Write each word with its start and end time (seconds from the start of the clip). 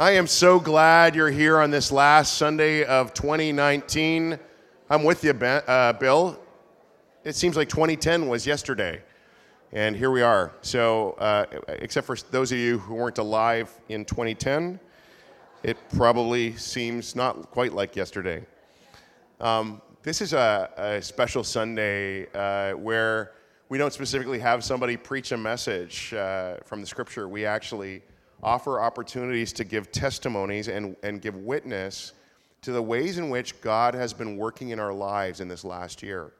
I 0.00 0.12
am 0.12 0.28
so 0.28 0.60
glad 0.60 1.16
you're 1.16 1.28
here 1.28 1.58
on 1.58 1.72
this 1.72 1.90
last 1.90 2.38
Sunday 2.38 2.84
of 2.84 3.12
2019. 3.14 4.38
I'm 4.88 5.02
with 5.02 5.24
you, 5.24 5.32
ben, 5.32 5.60
uh, 5.66 5.92
Bill. 5.94 6.38
It 7.24 7.34
seems 7.34 7.56
like 7.56 7.68
2010 7.68 8.28
was 8.28 8.46
yesterday, 8.46 9.02
and 9.72 9.96
here 9.96 10.12
we 10.12 10.22
are. 10.22 10.52
So, 10.60 11.16
uh, 11.18 11.46
except 11.66 12.06
for 12.06 12.16
those 12.30 12.52
of 12.52 12.58
you 12.58 12.78
who 12.78 12.94
weren't 12.94 13.18
alive 13.18 13.76
in 13.88 14.04
2010, 14.04 14.78
it 15.64 15.76
probably 15.96 16.54
seems 16.54 17.16
not 17.16 17.50
quite 17.50 17.72
like 17.72 17.96
yesterday. 17.96 18.46
Um, 19.40 19.82
this 20.04 20.20
is 20.20 20.32
a, 20.32 20.70
a 20.76 21.02
special 21.02 21.42
Sunday 21.42 22.28
uh, 22.34 22.76
where 22.76 23.32
we 23.68 23.78
don't 23.78 23.92
specifically 23.92 24.38
have 24.38 24.62
somebody 24.62 24.96
preach 24.96 25.32
a 25.32 25.36
message 25.36 26.14
uh, 26.14 26.58
from 26.64 26.82
the 26.82 26.86
scripture. 26.86 27.28
We 27.28 27.44
actually 27.44 28.02
offer 28.42 28.80
opportunities 28.80 29.52
to 29.54 29.64
give 29.64 29.90
testimonies 29.90 30.68
and, 30.68 30.96
and 31.02 31.20
give 31.20 31.36
witness 31.36 32.12
to 32.62 32.72
the 32.72 32.82
ways 32.82 33.18
in 33.18 33.30
which 33.30 33.60
God 33.60 33.94
has 33.94 34.12
been 34.12 34.36
working 34.36 34.70
in 34.70 34.80
our 34.80 34.92
lives 34.92 35.40
in 35.40 35.48
this 35.48 35.64
last 35.64 36.02
year. 36.02 36.32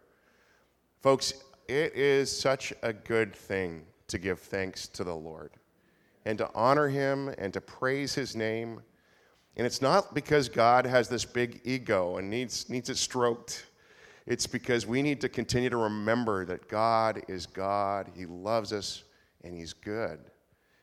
Folks, 1.00 1.34
it 1.68 1.94
is 1.94 2.36
such 2.36 2.72
a 2.82 2.92
good 2.92 3.34
thing 3.34 3.84
to 4.08 4.18
give 4.18 4.40
thanks 4.40 4.88
to 4.88 5.04
the 5.04 5.14
Lord 5.14 5.52
and 6.24 6.38
to 6.38 6.50
honor 6.54 6.88
Him 6.88 7.28
and 7.38 7.52
to 7.52 7.60
praise 7.60 8.14
His 8.14 8.34
name. 8.34 8.80
And 9.56 9.66
it's 9.66 9.82
not 9.82 10.14
because 10.14 10.48
God 10.48 10.86
has 10.86 11.08
this 11.08 11.24
big 11.24 11.60
ego 11.64 12.16
and 12.16 12.28
needs, 12.28 12.68
needs 12.68 12.90
it 12.90 12.96
stroked. 12.96 13.66
It's 14.26 14.46
because 14.46 14.86
we 14.86 15.02
need 15.02 15.20
to 15.20 15.28
continue 15.28 15.70
to 15.70 15.76
remember 15.76 16.44
that 16.46 16.68
God 16.68 17.22
is 17.28 17.46
God, 17.46 18.10
He 18.14 18.26
loves 18.26 18.72
us, 18.72 19.04
and 19.44 19.54
He's 19.54 19.72
good. 19.72 20.18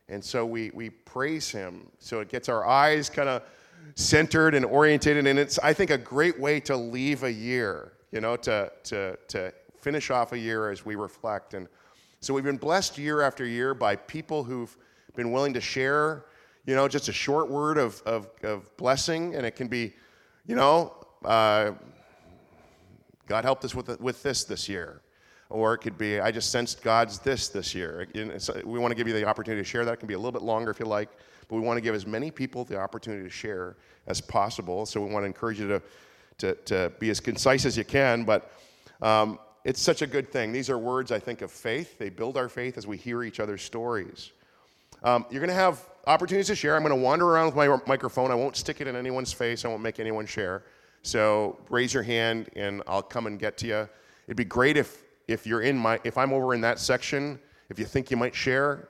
And 0.07 0.23
so 0.23 0.45
we, 0.45 0.71
we 0.73 0.89
praise 0.89 1.49
him. 1.49 1.87
So 1.99 2.19
it 2.19 2.29
gets 2.29 2.47
our 2.47 2.65
eyes 2.65 3.09
kind 3.09 3.27
of 3.27 3.43
centered 3.95 4.53
and 4.53 4.65
orientated. 4.65 5.25
And 5.25 5.39
it's, 5.39 5.57
I 5.59 5.73
think, 5.73 5.89
a 5.89 5.97
great 5.97 6.39
way 6.39 6.59
to 6.61 6.75
leave 6.75 7.23
a 7.23 7.31
year, 7.31 7.93
you 8.11 8.21
know, 8.21 8.35
to, 8.37 8.71
to, 8.83 9.17
to 9.29 9.53
finish 9.77 10.11
off 10.11 10.31
a 10.33 10.37
year 10.37 10.69
as 10.71 10.85
we 10.85 10.95
reflect. 10.95 11.53
And 11.53 11.67
so 12.19 12.33
we've 12.33 12.43
been 12.43 12.57
blessed 12.57 12.97
year 12.97 13.21
after 13.21 13.45
year 13.45 13.73
by 13.73 13.95
people 13.95 14.43
who've 14.43 14.75
been 15.15 15.31
willing 15.31 15.53
to 15.53 15.61
share, 15.61 16.25
you 16.65 16.75
know, 16.75 16.87
just 16.87 17.09
a 17.09 17.13
short 17.13 17.49
word 17.49 17.77
of, 17.77 18.01
of, 18.05 18.29
of 18.43 18.75
blessing. 18.77 19.35
And 19.35 19.45
it 19.45 19.55
can 19.55 19.67
be, 19.67 19.93
you 20.45 20.55
know, 20.55 20.93
uh, 21.23 21.71
God 23.27 23.43
helped 23.43 23.65
us 23.65 23.73
with, 23.73 23.99
with 23.99 24.21
this 24.21 24.43
this 24.43 24.69
year 24.69 25.01
or 25.49 25.73
it 25.73 25.79
could 25.79 25.97
be, 25.97 26.19
I 26.19 26.31
just 26.31 26.51
sensed 26.51 26.81
God's 26.81 27.19
this 27.19 27.49
this 27.49 27.75
year. 27.75 28.07
We 28.65 28.79
want 28.79 28.91
to 28.91 28.95
give 28.95 29.07
you 29.07 29.13
the 29.13 29.25
opportunity 29.25 29.61
to 29.61 29.67
share 29.67 29.85
that. 29.85 29.93
It 29.93 29.97
can 29.97 30.07
be 30.07 30.13
a 30.13 30.17
little 30.17 30.31
bit 30.31 30.41
longer 30.41 30.71
if 30.71 30.79
you 30.79 30.85
like, 30.85 31.09
but 31.47 31.55
we 31.55 31.61
want 31.61 31.77
to 31.77 31.81
give 31.81 31.95
as 31.95 32.07
many 32.07 32.31
people 32.31 32.63
the 32.65 32.79
opportunity 32.79 33.23
to 33.23 33.29
share 33.29 33.77
as 34.07 34.21
possible. 34.21 34.85
So 34.85 35.01
we 35.01 35.11
want 35.11 35.23
to 35.23 35.27
encourage 35.27 35.59
you 35.59 35.67
to, 35.67 35.81
to, 36.39 36.55
to 36.65 36.91
be 36.99 37.09
as 37.09 37.19
concise 37.19 37.65
as 37.65 37.77
you 37.77 37.85
can, 37.85 38.23
but 38.23 38.51
um, 39.01 39.39
it's 39.63 39.81
such 39.81 40.01
a 40.01 40.07
good 40.07 40.31
thing. 40.31 40.51
These 40.51 40.69
are 40.69 40.77
words, 40.77 41.11
I 41.11 41.19
think, 41.19 41.41
of 41.41 41.51
faith. 41.51 41.97
They 41.97 42.09
build 42.09 42.37
our 42.37 42.49
faith 42.49 42.77
as 42.77 42.85
we 42.85 42.97
hear 42.97 43.23
each 43.23 43.39
other's 43.39 43.61
stories. 43.61 44.31
Um, 45.03 45.25
you're 45.29 45.39
going 45.39 45.49
to 45.49 45.55
have 45.55 45.83
opportunities 46.07 46.47
to 46.47 46.55
share. 46.55 46.75
I'm 46.75 46.83
going 46.83 46.95
to 46.95 47.01
wander 47.01 47.27
around 47.27 47.47
with 47.47 47.55
my 47.55 47.79
microphone. 47.87 48.31
I 48.31 48.35
won't 48.35 48.55
stick 48.55 48.81
it 48.81 48.87
in 48.87 48.95
anyone's 48.95 49.33
face. 49.33 49.65
I 49.65 49.67
won't 49.67 49.81
make 49.81 49.99
anyone 49.99 50.25
share. 50.25 50.63
So 51.01 51.59
raise 51.69 51.93
your 51.93 52.03
hand 52.03 52.49
and 52.55 52.81
I'll 52.87 53.03
come 53.03 53.27
and 53.27 53.39
get 53.39 53.57
to 53.59 53.67
you. 53.67 53.89
It'd 54.27 54.37
be 54.37 54.45
great 54.45 54.77
if 54.77 55.03
if 55.27 55.47
you're 55.47 55.61
in 55.61 55.77
my, 55.77 55.99
if 56.03 56.17
I'm 56.17 56.33
over 56.33 56.53
in 56.53 56.61
that 56.61 56.79
section, 56.79 57.39
if 57.69 57.79
you 57.79 57.85
think 57.85 58.11
you 58.11 58.17
might 58.17 58.35
share, 58.35 58.89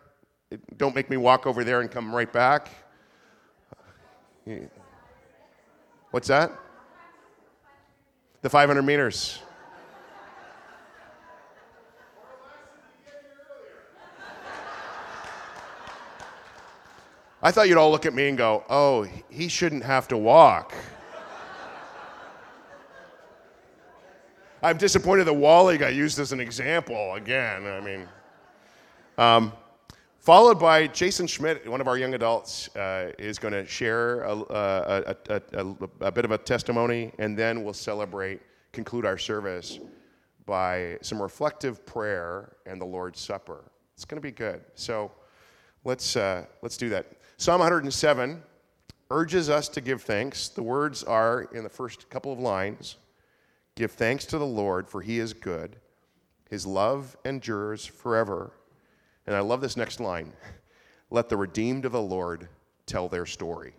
don't 0.77 0.95
make 0.95 1.09
me 1.09 1.17
walk 1.17 1.47
over 1.47 1.63
there 1.63 1.81
and 1.81 1.89
come 1.89 2.13
right 2.13 2.31
back. 2.31 2.69
What's 6.11 6.27
that? 6.27 6.51
The 8.41 8.49
500 8.49 8.81
meters. 8.83 9.39
I 17.41 17.51
thought 17.51 17.69
you'd 17.69 17.77
all 17.77 17.91
look 17.91 18.05
at 18.05 18.13
me 18.13 18.27
and 18.27 18.37
go, 18.37 18.63
oh, 18.69 19.07
he 19.29 19.47
shouldn't 19.47 19.83
have 19.83 20.07
to 20.07 20.17
walk. 20.17 20.73
I'm 24.65 24.77
disappointed 24.77 25.25
that 25.25 25.33
Wally 25.33 25.77
got 25.77 25.93
used 25.93 26.17
as 26.17 26.31
an 26.31 26.39
example 26.39 27.13
again. 27.13 27.67
I 27.67 27.79
mean, 27.81 28.07
um, 29.15 29.53
followed 30.17 30.59
by 30.59 30.87
Jason 30.87 31.27
Schmidt, 31.27 31.69
one 31.69 31.81
of 31.81 31.87
our 31.87 31.99
young 31.99 32.15
adults, 32.15 32.75
uh, 32.75 33.11
is 33.19 33.37
going 33.37 33.53
to 33.53 33.63
share 33.67 34.23
a, 34.23 34.35
a, 34.35 35.15
a, 35.29 35.75
a, 36.01 36.11
bit 36.11 36.25
of 36.25 36.31
a 36.31 36.39
testimony, 36.39 37.11
and 37.19 37.37
then 37.37 37.63
we'll 37.63 37.75
celebrate, 37.75 38.41
conclude 38.71 39.05
our 39.05 39.19
service 39.19 39.77
by 40.47 40.97
some 41.03 41.21
reflective 41.21 41.85
prayer 41.85 42.55
and 42.65 42.81
the 42.81 42.85
Lord's 42.85 43.19
Supper. 43.19 43.65
It's 43.93 44.03
going 44.03 44.17
to 44.17 44.27
be 44.27 44.31
good. 44.31 44.61
So 44.73 45.11
let's, 45.83 46.15
uh, 46.15 46.43
let's 46.63 46.75
do 46.75 46.89
that. 46.89 47.05
Psalm 47.37 47.59
107 47.59 48.41
urges 49.11 49.47
us 49.47 49.69
to 49.69 49.79
give 49.79 50.01
thanks. 50.01 50.49
The 50.49 50.63
words 50.63 51.03
are 51.03 51.49
in 51.53 51.61
the 51.61 51.69
first 51.69 52.09
couple 52.09 52.33
of 52.33 52.39
lines. 52.39 52.95
Give 53.75 53.91
thanks 53.91 54.25
to 54.27 54.37
the 54.37 54.45
Lord, 54.45 54.87
for 54.87 55.01
he 55.01 55.19
is 55.19 55.33
good. 55.33 55.75
His 56.49 56.65
love 56.65 57.17
endures 57.25 57.85
forever. 57.85 58.53
And 59.27 59.35
I 59.35 59.39
love 59.39 59.61
this 59.61 59.75
next 59.75 59.99
line 59.99 60.33
Let 61.09 61.29
the 61.29 61.37
redeemed 61.37 61.85
of 61.85 61.91
the 61.91 62.01
Lord 62.01 62.47
tell 62.85 63.07
their 63.07 63.25
story. 63.25 63.73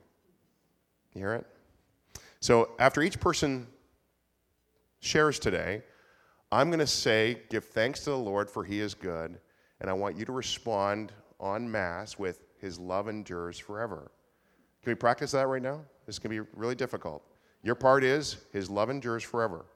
You 1.14 1.20
hear 1.20 1.34
it? 1.34 1.46
So 2.40 2.70
after 2.78 3.02
each 3.02 3.18
person 3.18 3.66
shares 5.00 5.38
today, 5.38 5.82
I'm 6.52 6.68
going 6.68 6.80
to 6.80 6.86
say, 6.86 7.42
Give 7.48 7.64
thanks 7.64 8.00
to 8.00 8.10
the 8.10 8.18
Lord, 8.18 8.50
for 8.50 8.64
he 8.64 8.80
is 8.80 8.94
good. 8.94 9.38
And 9.80 9.90
I 9.90 9.92
want 9.92 10.16
you 10.16 10.24
to 10.24 10.32
respond 10.32 11.12
en 11.42 11.70
masse 11.70 12.18
with, 12.18 12.40
His 12.58 12.78
love 12.78 13.08
endures 13.08 13.58
forever. 13.58 14.10
Can 14.82 14.90
we 14.90 14.94
practice 14.94 15.32
that 15.32 15.48
right 15.48 15.62
now? 15.62 15.80
This 16.06 16.16
is 16.16 16.18
going 16.18 16.36
to 16.36 16.44
be 16.44 16.48
really 16.54 16.74
difficult. 16.74 17.22
Your 17.62 17.74
part 17.74 18.04
is, 18.04 18.36
His 18.52 18.70
love 18.70 18.90
endures 18.90 19.22
forever. 19.22 19.66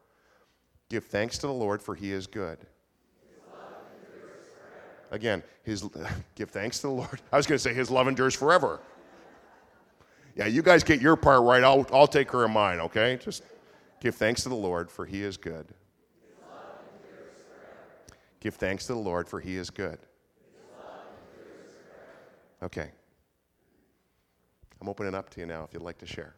Give 0.91 1.05
thanks 1.05 1.39
to 1.39 1.47
the 1.47 1.53
Lord, 1.53 1.81
for 1.81 1.95
he 1.95 2.13
is 2.13 2.27
good. 2.27 2.59
Again, 5.13 5.43
his 5.63 5.85
give 6.35 6.51
thanks 6.51 6.81
to 6.81 6.89
the 6.89 6.93
Lord. 6.93 7.23
I 7.33 7.37
was 7.37 7.47
going 7.47 7.57
to 7.57 7.63
say 7.63 7.73
his 7.73 7.91
love 7.91 8.09
endures 8.09 8.35
forever. 8.35 8.81
Yeah, 10.37 10.47
you 10.47 10.63
guys 10.63 10.85
get 10.85 11.01
your 11.01 11.17
part 11.17 11.43
right. 11.43 11.63
I'll, 11.63 11.87
I'll 11.93 12.07
take 12.07 12.31
care 12.31 12.45
of 12.45 12.51
mine, 12.51 12.81
okay? 12.81 13.19
Just 13.23 13.43
give 14.01 14.15
thanks 14.15 14.43
to 14.43 14.49
the 14.49 14.55
Lord, 14.55 14.91
for 14.91 15.07
he 15.07 15.23
is 15.23 15.37
good. 15.37 15.67
Give 18.41 18.55
thanks 18.55 18.87
to 18.87 18.95
the 18.95 18.99
Lord, 18.99 19.29
for 19.29 19.39
he 19.39 19.57
is 19.57 19.71
good. 19.71 19.99
Okay. 22.63 22.91
I'm 24.81 24.89
opening 24.89 25.15
up 25.15 25.31
to 25.31 25.41
you 25.41 25.47
now 25.47 25.65
if 25.65 25.73
you'd 25.73 25.83
like 25.83 25.99
to 25.99 26.07
share. 26.07 26.35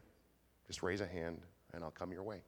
Just 0.66 0.82
raise 0.82 1.00
a 1.00 1.06
hand 1.06 1.40
and 1.72 1.82
I'll 1.82 1.90
come 1.90 2.12
your 2.12 2.22
way. 2.22 2.42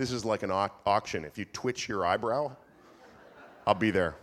This 0.00 0.12
is 0.12 0.24
like 0.24 0.42
an 0.42 0.50
au- 0.50 0.70
auction. 0.86 1.26
If 1.26 1.36
you 1.36 1.44
twitch 1.44 1.86
your 1.86 2.06
eyebrow, 2.06 2.56
I'll 3.66 3.74
be 3.74 3.90
there. 3.90 4.16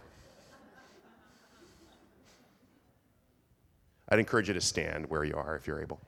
I'd 4.10 4.18
encourage 4.18 4.48
you 4.48 4.56
to 4.56 4.62
stand 4.62 5.08
where 5.08 5.24
you 5.24 5.36
are 5.36 5.56
if 5.56 5.68
you're 5.68 5.80
able. 5.80 6.02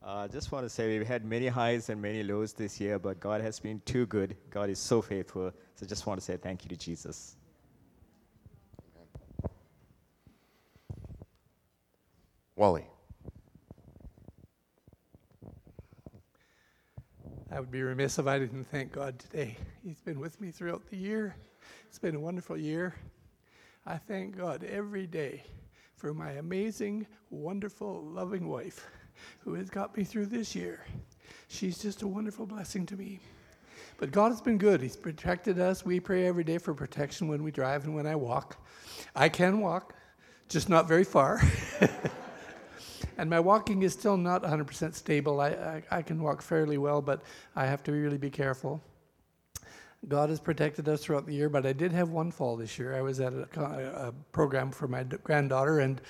I 0.00 0.06
uh, 0.06 0.28
just 0.28 0.52
want 0.52 0.64
to 0.64 0.70
say 0.70 0.96
we've 0.96 1.04
had 1.04 1.24
many 1.24 1.48
highs 1.48 1.88
and 1.88 2.00
many 2.00 2.22
lows 2.22 2.52
this 2.52 2.80
year, 2.80 3.00
but 3.00 3.18
God 3.18 3.40
has 3.40 3.58
been 3.58 3.82
too 3.84 4.06
good. 4.06 4.36
God 4.48 4.70
is 4.70 4.78
so 4.78 5.02
faithful. 5.02 5.50
So 5.74 5.84
I 5.84 5.88
just 5.88 6.06
want 6.06 6.20
to 6.20 6.24
say 6.24 6.36
thank 6.36 6.62
you 6.62 6.68
to 6.68 6.76
Jesus. 6.76 7.34
Wally. 12.54 12.86
I 17.54 17.60
would 17.60 17.70
be 17.70 17.82
remiss 17.82 18.18
if 18.18 18.26
I 18.26 18.40
didn't 18.40 18.64
thank 18.64 18.90
God 18.90 19.16
today. 19.16 19.56
He's 19.84 20.00
been 20.00 20.18
with 20.18 20.40
me 20.40 20.50
throughout 20.50 20.82
the 20.90 20.96
year. 20.96 21.36
It's 21.86 22.00
been 22.00 22.16
a 22.16 22.20
wonderful 22.20 22.56
year. 22.56 22.96
I 23.86 23.96
thank 23.96 24.36
God 24.36 24.64
every 24.64 25.06
day 25.06 25.44
for 25.94 26.12
my 26.12 26.32
amazing, 26.32 27.06
wonderful, 27.30 28.02
loving 28.06 28.48
wife 28.48 28.88
who 29.38 29.54
has 29.54 29.70
got 29.70 29.96
me 29.96 30.02
through 30.02 30.26
this 30.26 30.56
year. 30.56 30.84
She's 31.46 31.78
just 31.78 32.02
a 32.02 32.08
wonderful 32.08 32.44
blessing 32.44 32.86
to 32.86 32.96
me. 32.96 33.20
But 33.98 34.10
God 34.10 34.32
has 34.32 34.40
been 34.40 34.58
good. 34.58 34.80
He's 34.80 34.96
protected 34.96 35.60
us. 35.60 35.84
We 35.84 36.00
pray 36.00 36.26
every 36.26 36.42
day 36.42 36.58
for 36.58 36.74
protection 36.74 37.28
when 37.28 37.44
we 37.44 37.52
drive 37.52 37.84
and 37.84 37.94
when 37.94 38.08
I 38.08 38.16
walk. 38.16 38.66
I 39.14 39.28
can 39.28 39.60
walk, 39.60 39.94
just 40.48 40.68
not 40.68 40.88
very 40.88 41.04
far. 41.04 41.40
and 43.18 43.30
my 43.30 43.40
walking 43.40 43.82
is 43.82 43.92
still 43.92 44.16
not 44.16 44.42
100% 44.42 44.94
stable. 44.94 45.40
I, 45.40 45.48
I, 45.48 45.82
I, 45.90 46.02
can 46.02 46.22
walk 46.22 46.42
fairly 46.42 46.78
well, 46.78 47.00
but 47.00 47.22
I 47.56 47.66
have 47.66 47.82
to 47.84 47.92
really 47.92 48.18
be 48.18 48.30
careful. 48.30 48.80
God 50.08 50.28
has 50.28 50.40
protected 50.40 50.88
us 50.88 51.02
throughout 51.02 51.26
the 51.26 51.34
year, 51.34 51.48
but 51.48 51.64
I 51.64 51.72
did 51.72 51.92
have 51.92 52.10
one 52.10 52.30
fall 52.30 52.56
this 52.56 52.78
year. 52.78 52.94
I 52.94 53.00
was 53.00 53.20
at 53.20 53.32
a, 53.32 53.48
a 53.56 54.12
program 54.32 54.70
for 54.70 54.86
my 54.86 55.02
granddaughter, 55.02 55.80
and 55.80 56.00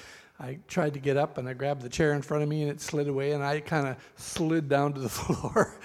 I 0.40 0.58
tried 0.66 0.94
to 0.94 0.98
get 0.98 1.16
up 1.16 1.38
and 1.38 1.48
I 1.48 1.52
grabbed 1.52 1.82
the 1.82 1.88
chair 1.88 2.12
in 2.12 2.20
front 2.20 2.42
of 2.42 2.48
me 2.48 2.62
and 2.62 2.70
it 2.70 2.80
slid 2.80 3.06
away 3.06 3.32
and 3.32 3.44
I 3.44 3.60
kind 3.60 3.86
of 3.86 3.96
slid 4.16 4.68
down 4.68 4.92
to 4.94 5.00
the 5.00 5.08
floor. 5.20 5.78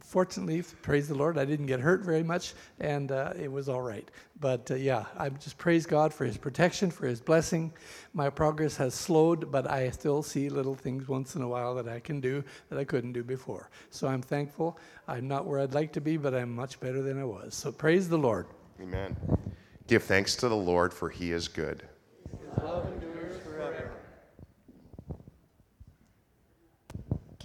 Fortunately, 0.00 0.62
praise 0.82 1.08
the 1.08 1.14
Lord, 1.14 1.38
I 1.38 1.46
didn't 1.46 1.64
get 1.64 1.80
hurt 1.80 2.02
very 2.02 2.22
much 2.22 2.52
and 2.80 3.10
uh, 3.10 3.32
it 3.40 3.50
was 3.50 3.70
all 3.70 3.80
right. 3.80 4.10
But 4.40 4.70
uh, 4.70 4.74
yeah, 4.74 5.06
I 5.16 5.30
just 5.30 5.56
praise 5.56 5.86
God 5.86 6.12
for 6.12 6.26
His 6.26 6.36
protection, 6.36 6.90
for 6.90 7.06
His 7.06 7.18
blessing. 7.18 7.72
My 8.12 8.28
progress 8.28 8.76
has 8.76 8.92
slowed, 8.92 9.50
but 9.50 9.70
I 9.70 9.88
still 9.90 10.22
see 10.22 10.50
little 10.50 10.74
things 10.74 11.08
once 11.08 11.34
in 11.34 11.40
a 11.40 11.48
while 11.48 11.74
that 11.76 11.88
I 11.88 11.98
can 11.98 12.20
do 12.20 12.44
that 12.68 12.78
I 12.78 12.84
couldn't 12.84 13.12
do 13.12 13.24
before. 13.24 13.70
So 13.88 14.06
I'm 14.06 14.20
thankful. 14.20 14.78
I'm 15.08 15.26
not 15.26 15.46
where 15.46 15.60
I'd 15.60 15.72
like 15.72 15.92
to 15.94 16.02
be, 16.02 16.18
but 16.18 16.34
I'm 16.34 16.54
much 16.54 16.78
better 16.78 17.00
than 17.00 17.18
I 17.18 17.24
was. 17.24 17.54
So 17.54 17.72
praise 17.72 18.06
the 18.06 18.18
Lord. 18.18 18.48
Amen. 18.82 19.16
Give 19.86 20.02
thanks 20.02 20.36
to 20.36 20.50
the 20.50 20.56
Lord, 20.56 20.92
for 20.92 21.08
He 21.08 21.32
is 21.32 21.48
good. 21.48 21.84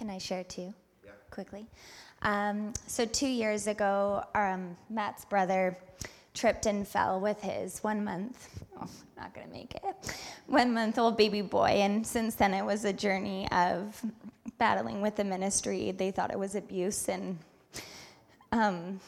Can 0.02 0.10
I 0.10 0.18
share 0.18 0.44
too? 0.44 0.74
Yeah. 1.06 1.12
Quickly. 1.30 1.68
Um, 2.24 2.74
so 2.88 3.06
two 3.06 3.28
years 3.28 3.68
ago, 3.68 4.24
um, 4.34 4.76
Matt's 4.90 5.26
brother 5.26 5.78
tripped 6.34 6.66
and 6.66 6.88
fell 6.88 7.20
with 7.20 7.40
his 7.40 7.84
one 7.84 8.04
month, 8.04 8.50
oh, 8.82 8.88
not 9.16 9.32
gonna 9.36 9.46
make 9.54 9.76
it, 9.76 10.16
one 10.48 10.74
month 10.74 10.98
old 10.98 11.18
baby 11.18 11.44
boy. 11.44 11.68
And 11.68 12.06
since 12.08 12.34
then, 12.34 12.56
it 12.56 12.66
was 12.66 12.84
a 12.84 12.92
journey 12.92 13.48
of 13.52 14.04
battling 14.58 15.02
with 15.02 15.18
the 15.18 15.24
ministry. 15.24 15.92
They 15.92 16.10
thought 16.10 16.32
it 16.32 16.40
was 16.40 16.56
abuse, 16.56 17.08
and 17.08 17.38
um, 18.52 19.00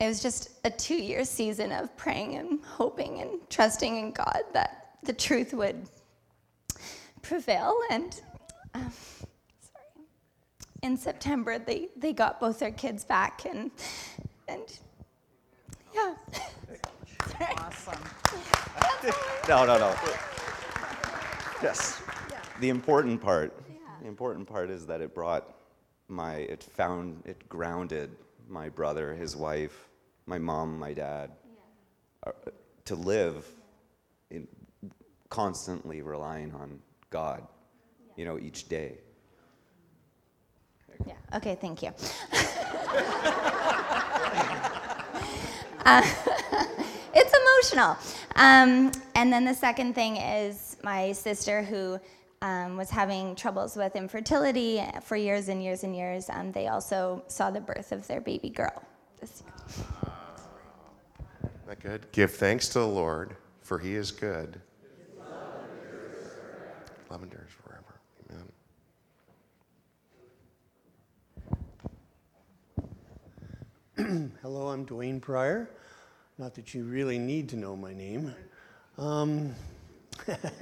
it 0.00 0.08
was 0.08 0.20
just 0.20 0.50
a 0.64 0.70
two 0.70 1.00
year 1.00 1.24
season 1.24 1.70
of 1.70 1.96
praying 1.96 2.34
and 2.34 2.58
hoping 2.64 3.20
and 3.20 3.38
trusting 3.50 3.98
in 3.98 4.10
God 4.10 4.42
that 4.52 4.96
the 5.04 5.12
truth 5.12 5.54
would 5.54 5.88
prevail. 7.22 7.72
And 7.90 8.20
um, 8.76 8.92
sorry. 9.60 10.06
In 10.82 10.96
September, 10.96 11.58
they, 11.58 11.88
they 11.96 12.12
got 12.12 12.40
both 12.40 12.58
their 12.58 12.70
kids 12.70 13.04
back, 13.04 13.44
and 13.44 13.70
and 14.48 14.78
yeah. 15.94 16.14
Awesome. 17.58 18.02
no, 19.48 19.64
no, 19.66 19.78
no. 19.78 19.94
Yes. 21.62 22.02
Yeah. 22.30 22.38
The 22.60 22.68
important 22.68 23.20
part. 23.20 23.52
Yeah. 23.68 23.76
The 24.02 24.08
important 24.08 24.46
part 24.46 24.70
is 24.70 24.86
that 24.86 25.00
it 25.00 25.14
brought 25.14 25.54
my. 26.08 26.36
It 26.36 26.62
found. 26.62 27.22
It 27.24 27.48
grounded 27.48 28.10
my 28.48 28.68
brother, 28.68 29.14
his 29.14 29.34
wife, 29.34 29.88
my 30.26 30.38
mom, 30.38 30.78
my 30.78 30.92
dad, 30.92 31.32
yeah. 32.24 32.30
uh, 32.30 32.50
to 32.84 32.94
live 32.94 33.44
in 34.30 34.46
constantly 35.30 36.02
relying 36.02 36.54
on 36.54 36.78
God 37.10 37.42
you 38.16 38.24
know, 38.24 38.38
each 38.38 38.68
day. 38.68 38.98
Yeah, 41.06 41.14
okay, 41.34 41.56
thank 41.60 41.82
you. 41.82 41.88
uh, 45.84 46.02
it's 47.14 47.34
emotional. 47.34 47.96
Um, 48.36 48.90
and 49.14 49.32
then 49.32 49.44
the 49.44 49.54
second 49.54 49.94
thing 49.94 50.16
is 50.16 50.76
my 50.82 51.12
sister, 51.12 51.62
who 51.62 52.00
um, 52.42 52.76
was 52.76 52.90
having 52.90 53.34
troubles 53.34 53.76
with 53.76 53.94
infertility 53.96 54.82
for 55.02 55.16
years 55.16 55.48
and 55.48 55.62
years 55.62 55.84
and 55.84 55.94
years. 55.94 56.30
Um, 56.30 56.52
they 56.52 56.68
also 56.68 57.22
saw 57.28 57.50
the 57.50 57.60
birth 57.60 57.92
of 57.92 58.06
their 58.06 58.20
baby 58.20 58.48
girl 58.48 58.82
this 59.20 59.42
year. 59.42 59.52
That 61.66 61.80
good? 61.80 62.06
Give 62.12 62.30
thanks 62.30 62.68
to 62.70 62.78
the 62.78 62.86
Lord, 62.86 63.36
for 63.60 63.78
he 63.78 63.94
is 63.94 64.12
good. 64.12 64.60
Love 67.10 67.22
endures 67.22 67.50
Hello, 74.42 74.68
I'm 74.68 74.84
Dwayne 74.84 75.22
Pryor. 75.22 75.70
Not 76.36 76.54
that 76.56 76.74
you 76.74 76.84
really 76.84 77.18
need 77.18 77.48
to 77.48 77.56
know 77.56 77.74
my 77.74 77.94
name. 77.94 78.34
Um, 78.98 79.54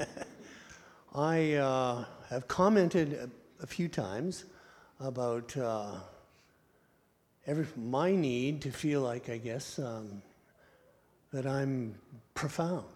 I 1.14 1.54
uh, 1.54 2.04
have 2.30 2.46
commented 2.46 3.12
a, 3.14 3.28
a, 3.62 3.66
few 3.66 3.88
times 3.88 4.44
about 5.00 5.56
uh, 5.56 5.96
every, 7.44 7.66
my 7.76 8.14
need 8.14 8.62
to 8.62 8.70
feel 8.70 9.00
like, 9.00 9.28
I 9.28 9.38
guess, 9.38 9.80
um, 9.80 10.22
that 11.32 11.44
I'm 11.44 11.96
profound. 12.34 12.93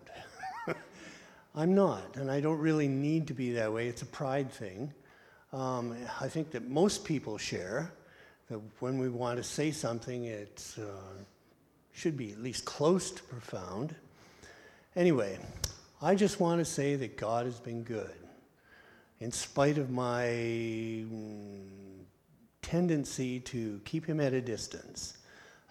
I'm 1.58 1.74
not, 1.74 2.14
and 2.14 2.30
I 2.30 2.40
don't 2.40 2.60
really 2.60 2.86
need 2.86 3.26
to 3.26 3.34
be 3.34 3.54
that 3.54 3.72
way. 3.72 3.88
It's 3.88 4.02
a 4.02 4.06
pride 4.06 4.52
thing. 4.52 4.92
Um, 5.52 5.96
I 6.20 6.28
think 6.28 6.52
that 6.52 6.68
most 6.68 7.04
people 7.04 7.36
share 7.36 7.90
that 8.48 8.60
when 8.78 8.96
we 8.96 9.08
want 9.08 9.38
to 9.38 9.42
say 9.42 9.72
something, 9.72 10.26
it 10.26 10.72
uh, 10.78 10.84
should 11.92 12.16
be 12.16 12.30
at 12.30 12.40
least 12.40 12.64
close 12.64 13.10
to 13.10 13.20
profound. 13.24 13.92
Anyway, 14.94 15.36
I 16.00 16.14
just 16.14 16.38
want 16.38 16.60
to 16.60 16.64
say 16.64 16.94
that 16.94 17.16
God 17.16 17.44
has 17.44 17.58
been 17.58 17.82
good. 17.82 18.14
In 19.18 19.32
spite 19.32 19.78
of 19.78 19.90
my 19.90 20.26
mm, 20.26 21.66
tendency 22.62 23.40
to 23.40 23.80
keep 23.84 24.06
him 24.06 24.20
at 24.20 24.32
a 24.32 24.40
distance 24.40 25.18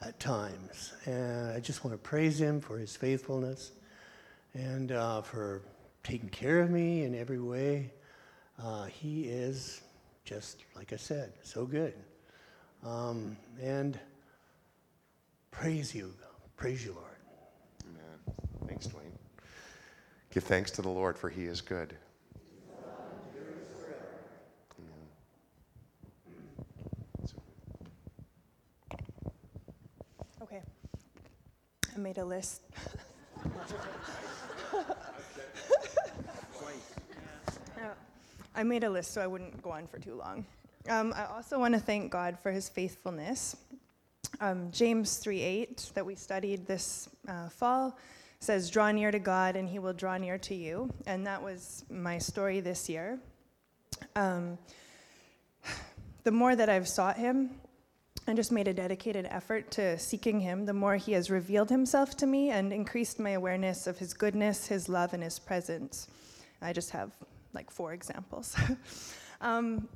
at 0.01 0.19
times. 0.19 0.92
And 1.06 1.51
I 1.51 1.62
just 1.62 1.86
want 1.86 1.94
to 1.94 2.10
praise 2.10 2.42
him 2.42 2.60
for 2.60 2.78
his 2.78 2.94
faithfulness 2.94 3.72
and 4.54 4.92
uh, 4.92 5.22
for 5.22 5.62
taking 6.07 6.30
care 6.30 6.62
of 6.62 6.69
me 6.71 7.04
in 7.04 7.13
every 7.13 7.39
way. 7.39 7.92
Uh, 8.63 8.86
he 8.86 9.24
is 9.24 9.81
just, 10.24 10.63
like 10.74 10.94
I 10.94 10.95
said, 10.95 11.33
so 11.44 11.65
good. 11.65 11.94
Um, 12.81 13.36
and 13.62 14.00
praise 15.51 15.94
you. 15.94 16.13
Praise 16.56 16.86
you, 16.86 16.94
Lord. 16.94 17.18
Amen. 17.83 18.38
Thanks, 18.68 18.88
Dwayne. 18.88 19.12
Give 20.31 20.44
thanks 20.44 20.71
to 20.71 20.81
the 20.81 20.88
Lord, 20.88 21.18
for 21.18 21.30
he 21.30 21.44
is 21.44 21.59
good. 21.59 21.94
Okay. 30.42 30.62
I 31.94 32.00
made 32.00 32.18
a 32.18 32.24
list. 32.24 32.62
I 38.57 38.64
made 38.64 38.83
a 38.83 38.90
list 38.90 39.14
so 39.14 39.21
I 39.21 39.28
wouldn't 39.28 39.61
go 39.61 39.69
on 39.69 39.85
for 39.85 39.99
too 39.99 40.16
long. 40.16 40.44
Um, 40.90 41.14
I 41.16 41.26
also 41.26 41.59
want 41.59 41.76
to 41.76 41.80
thank 41.80 42.11
God 42.11 42.40
for 42.40 42.52
his 42.52 42.68
faithfulness. 42.68 43.56
Um, 44.42 44.71
James 44.71 45.19
3:8 45.23 45.94
that 45.94 46.04
we 46.04 46.16
studied 46.16 46.66
this 46.66 47.07
uh, 47.28 47.49
fall 47.49 47.95
says, 48.40 48.71
Draw 48.71 48.94
near 48.94 49.11
to 49.11 49.19
God, 49.19 49.56
and 49.56 49.69
he 49.69 49.78
will 49.78 49.94
draw 49.94 50.18
near 50.18 50.40
to 50.40 50.56
you. 50.56 50.92
And 51.06 51.28
that 51.28 51.42
was 51.42 51.85
my 51.92 52.18
story 52.18 52.59
this 52.59 52.90
year. 52.90 53.19
Um, 54.16 54.57
the 56.23 56.31
more 56.31 56.56
that 56.56 56.68
I've 56.68 56.87
sought 56.87 57.18
him, 57.18 57.52
and 58.26 58.35
just 58.35 58.52
made 58.52 58.68
a 58.68 58.73
dedicated 58.73 59.28
effort 59.30 59.69
to 59.71 59.99
seeking 59.99 60.40
him, 60.40 60.66
the 60.66 60.73
more 60.73 60.95
he 60.95 61.14
has 61.14 61.30
revealed 61.30 61.69
himself 61.69 62.18
to 62.18 62.26
me 62.26 62.49
and 62.49 62.73
increased 62.73 63.19
my 63.19 63.31
awareness 63.31 63.85
of 63.85 63.99
his 63.99 64.14
goodness, 64.14 64.68
his 64.68 64.90
love, 64.90 65.14
and 65.14 65.21
his 65.21 65.37
presence. 65.37 66.07
I 66.61 66.73
just 66.73 66.90
have 66.90 67.11
like 67.57 67.71
four 67.71 67.92
examples. 67.94 68.56
um, 69.42 69.90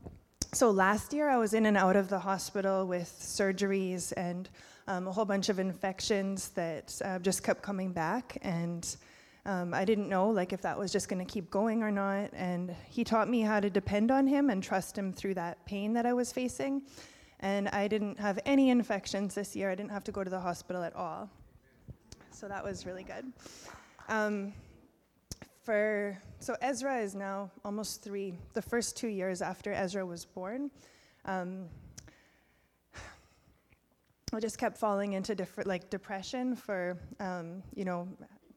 so 0.52 0.72
last 0.72 1.14
year 1.14 1.30
I 1.30 1.38
was 1.38 1.54
in 1.54 1.68
and 1.68 1.78
out 1.78 1.96
of 1.96 2.10
the 2.10 2.20
hospital 2.20 2.88
with 2.88 3.10
surgeries 3.22 4.12
and 4.18 4.50
um, 4.88 5.08
a 5.08 5.12
whole 5.12 5.26
bunch 5.26 5.48
of 5.50 5.60
infections 5.60 6.50
that 6.50 7.00
uh, 7.06 7.20
just 7.20 7.44
kept 7.44 7.62
coming 7.62 7.94
back. 7.94 8.38
And 8.42 8.84
um, 9.46 9.76
I 9.76 9.86
didn't 9.86 10.10
know 10.10 10.30
like 10.30 10.54
if 10.54 10.62
that 10.64 10.78
was 10.78 10.92
just 10.92 11.08
going 11.08 11.24
to 11.24 11.32
keep 11.32 11.52
going 11.52 11.84
or 11.84 11.92
not. 11.92 12.32
And 12.34 12.76
he 12.90 13.04
taught 13.04 13.30
me 13.30 13.42
how 13.42 13.60
to 13.60 13.70
depend 13.70 14.10
on 14.10 14.26
him 14.26 14.50
and 14.50 14.64
trust 14.64 14.98
him 14.98 15.14
through 15.14 15.36
that 15.36 15.64
pain 15.66 15.94
that 15.94 16.08
I 16.08 16.14
was 16.14 16.32
facing. 16.32 16.82
And 17.42 17.70
I 17.70 17.88
didn't 17.88 18.20
have 18.20 18.40
any 18.46 18.72
infections 18.72 19.36
this 19.36 19.56
year. 19.56 19.70
I 19.70 19.76
didn't 19.76 19.92
have 19.92 20.04
to 20.06 20.12
go 20.12 20.24
to 20.24 20.30
the 20.30 20.40
hospital 20.40 20.84
at 20.84 20.96
all. 20.96 21.30
So 22.32 22.48
that 22.48 22.64
was 22.64 22.88
really 22.88 23.04
good. 23.04 23.32
Um, 24.10 24.54
for 25.64 26.22
so 26.40 26.56
Ezra 26.62 27.00
is 27.00 27.16
now 27.16 27.52
almost 27.64 28.04
three. 28.04 28.38
The 28.54 28.62
first 28.62 28.98
two 28.98 29.08
years 29.08 29.42
after 29.42 29.72
Ezra 29.72 30.06
was 30.06 30.26
born, 30.26 30.72
um, 31.26 31.66
I 34.34 34.40
just 34.40 34.58
kept 34.58 34.78
falling 34.78 35.14
into 35.14 35.36
different 35.36 35.68
like 35.68 35.90
depression 35.90 36.56
for 36.56 36.98
um, 37.20 37.62
you 37.76 37.86
know 37.86 38.08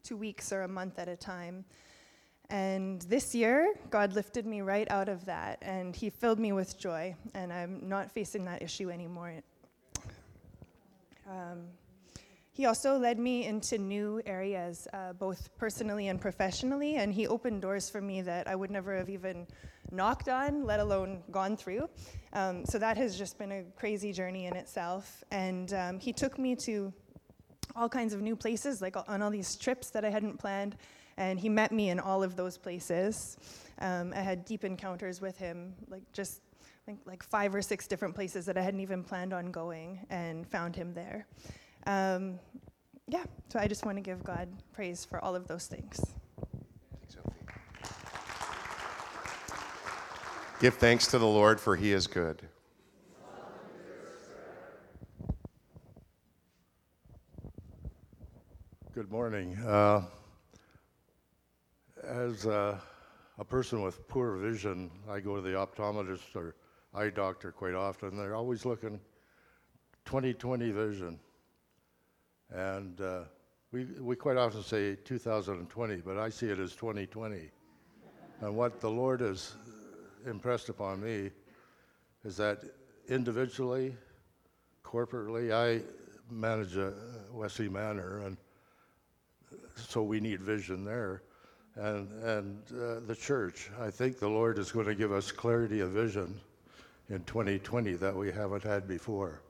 two 0.03 0.17
weeks 0.17 0.51
or 0.51 0.63
a 0.63 0.67
month 0.67 0.99
at 0.99 1.07
a 1.07 1.15
time. 1.15 1.65
And 2.51 3.01
this 3.03 3.33
year, 3.33 3.73
God 3.89 4.13
lifted 4.13 4.45
me 4.45 4.61
right 4.61 4.89
out 4.91 5.09
of 5.09 5.25
that, 5.25 5.57
and 5.63 5.95
He 5.95 6.09
filled 6.09 6.39
me 6.39 6.51
with 6.51 6.77
joy, 6.77 7.15
and 7.33 7.51
I'm 7.51 7.87
not 7.87 8.11
facing 8.11 8.45
that 8.45 8.61
issue 8.61 8.91
anymore. 8.91 9.33
Um, 11.27 11.65
he 12.55 12.65
also 12.67 12.97
led 12.97 13.19
me 13.19 13.45
into 13.45 13.77
new 13.77 14.21
areas, 14.25 14.87
uh, 14.93 15.11
both 15.11 15.49
personally 15.57 16.07
and 16.07 16.21
professionally, 16.21 16.95
and 16.95 17.13
he 17.13 17.27
opened 17.27 17.61
doors 17.61 17.89
for 17.89 17.99
me 17.99 18.21
that 18.21 18.47
I 18.47 18.55
would 18.55 18.71
never 18.71 18.95
have 18.95 19.09
even 19.09 19.45
knocked 19.91 20.29
on, 20.29 20.63
let 20.63 20.79
alone 20.79 21.21
gone 21.31 21.57
through. 21.57 21.89
Um, 22.31 22.65
so 22.65 22.79
that 22.79 22.95
has 22.95 23.17
just 23.17 23.37
been 23.37 23.51
a 23.51 23.63
crazy 23.75 24.13
journey 24.13 24.45
in 24.45 24.55
itself. 24.55 25.21
And 25.31 25.73
um, 25.73 25.99
he 25.99 26.13
took 26.13 26.39
me 26.39 26.55
to 26.67 26.93
all 27.75 27.89
kinds 27.89 28.13
of 28.13 28.21
new 28.21 28.37
places, 28.37 28.81
like 28.81 28.95
on 29.05 29.21
all 29.21 29.31
these 29.31 29.57
trips 29.57 29.89
that 29.89 30.05
I 30.05 30.09
hadn't 30.09 30.37
planned, 30.37 30.77
and 31.17 31.37
he 31.37 31.49
met 31.49 31.73
me 31.73 31.89
in 31.89 31.99
all 31.99 32.23
of 32.23 32.37
those 32.37 32.57
places. 32.57 33.35
Um, 33.79 34.13
I 34.15 34.21
had 34.21 34.45
deep 34.45 34.63
encounters 34.63 35.19
with 35.19 35.37
him, 35.37 35.73
like 35.89 36.03
just 36.13 36.39
like, 36.87 36.99
like 37.05 37.21
five 37.21 37.53
or 37.53 37.61
six 37.61 37.85
different 37.85 38.15
places 38.15 38.45
that 38.45 38.57
I 38.57 38.61
hadn't 38.61 38.79
even 38.79 39.03
planned 39.03 39.33
on 39.33 39.51
going, 39.51 40.05
and 40.09 40.47
found 40.47 40.73
him 40.73 40.93
there. 40.93 41.27
Um, 41.85 42.39
yeah, 43.07 43.23
so 43.49 43.59
I 43.59 43.67
just 43.67 43.85
want 43.85 43.97
to 43.97 44.01
give 44.01 44.23
God 44.23 44.49
praise 44.73 45.05
for 45.05 45.23
all 45.23 45.35
of 45.35 45.47
those 45.47 45.67
things. 45.67 46.03
Thanks, 46.91 47.15
Sophie. 47.15 47.35
Give 50.59 50.73
thanks 50.73 51.07
to 51.07 51.19
the 51.19 51.27
Lord, 51.27 51.59
for 51.59 51.75
he 51.75 51.91
is 51.91 52.07
good. 52.07 52.41
Good 58.95 59.11
morning. 59.11 59.57
Uh, 59.57 60.03
as 62.01 62.47
uh, 62.47 62.79
a 63.37 63.43
person 63.43 63.81
with 63.81 64.07
poor 64.07 64.37
vision, 64.37 64.89
I 65.09 65.19
go 65.19 65.35
to 65.35 65.41
the 65.41 65.49
optometrist 65.49 66.35
or 66.35 66.55
eye 66.93 67.09
doctor 67.09 67.51
quite 67.51 67.75
often. 67.75 68.15
They're 68.17 68.35
always 68.35 68.65
looking 68.65 68.99
20/20 70.05 70.71
vision. 70.71 71.19
And 72.53 72.99
uh, 73.01 73.21
we, 73.71 73.85
we 73.99 74.15
quite 74.15 74.37
often 74.37 74.63
say 74.63 74.95
2020, 74.95 75.97
but 75.97 76.17
I 76.17 76.29
see 76.29 76.47
it 76.47 76.59
as 76.59 76.73
2020. 76.75 77.49
And 78.41 78.55
what 78.55 78.79
the 78.79 78.89
Lord 78.89 79.21
has 79.21 79.55
impressed 80.25 80.69
upon 80.69 81.01
me 81.01 81.31
is 82.23 82.37
that 82.37 82.63
individually, 83.07 83.95
corporately, 84.83 85.53
I 85.53 85.83
manage 86.29 86.75
a 86.75 86.93
Wesley 87.31 87.69
Manor, 87.69 88.19
and 88.19 88.37
so 89.75 90.03
we 90.03 90.19
need 90.19 90.41
vision 90.41 90.83
there. 90.83 91.21
And, 91.75 92.11
and 92.23 92.63
uh, 92.71 92.99
the 93.05 93.15
church, 93.15 93.69
I 93.79 93.91
think 93.91 94.19
the 94.19 94.29
Lord 94.29 94.57
is 94.57 94.71
going 94.71 94.85
to 94.85 94.95
give 94.95 95.11
us 95.11 95.31
clarity 95.31 95.81
of 95.81 95.91
vision 95.91 96.39
in 97.09 97.23
2020 97.25 97.93
that 97.95 98.15
we 98.15 98.31
haven't 98.31 98.63
had 98.63 98.87
before. 98.87 99.41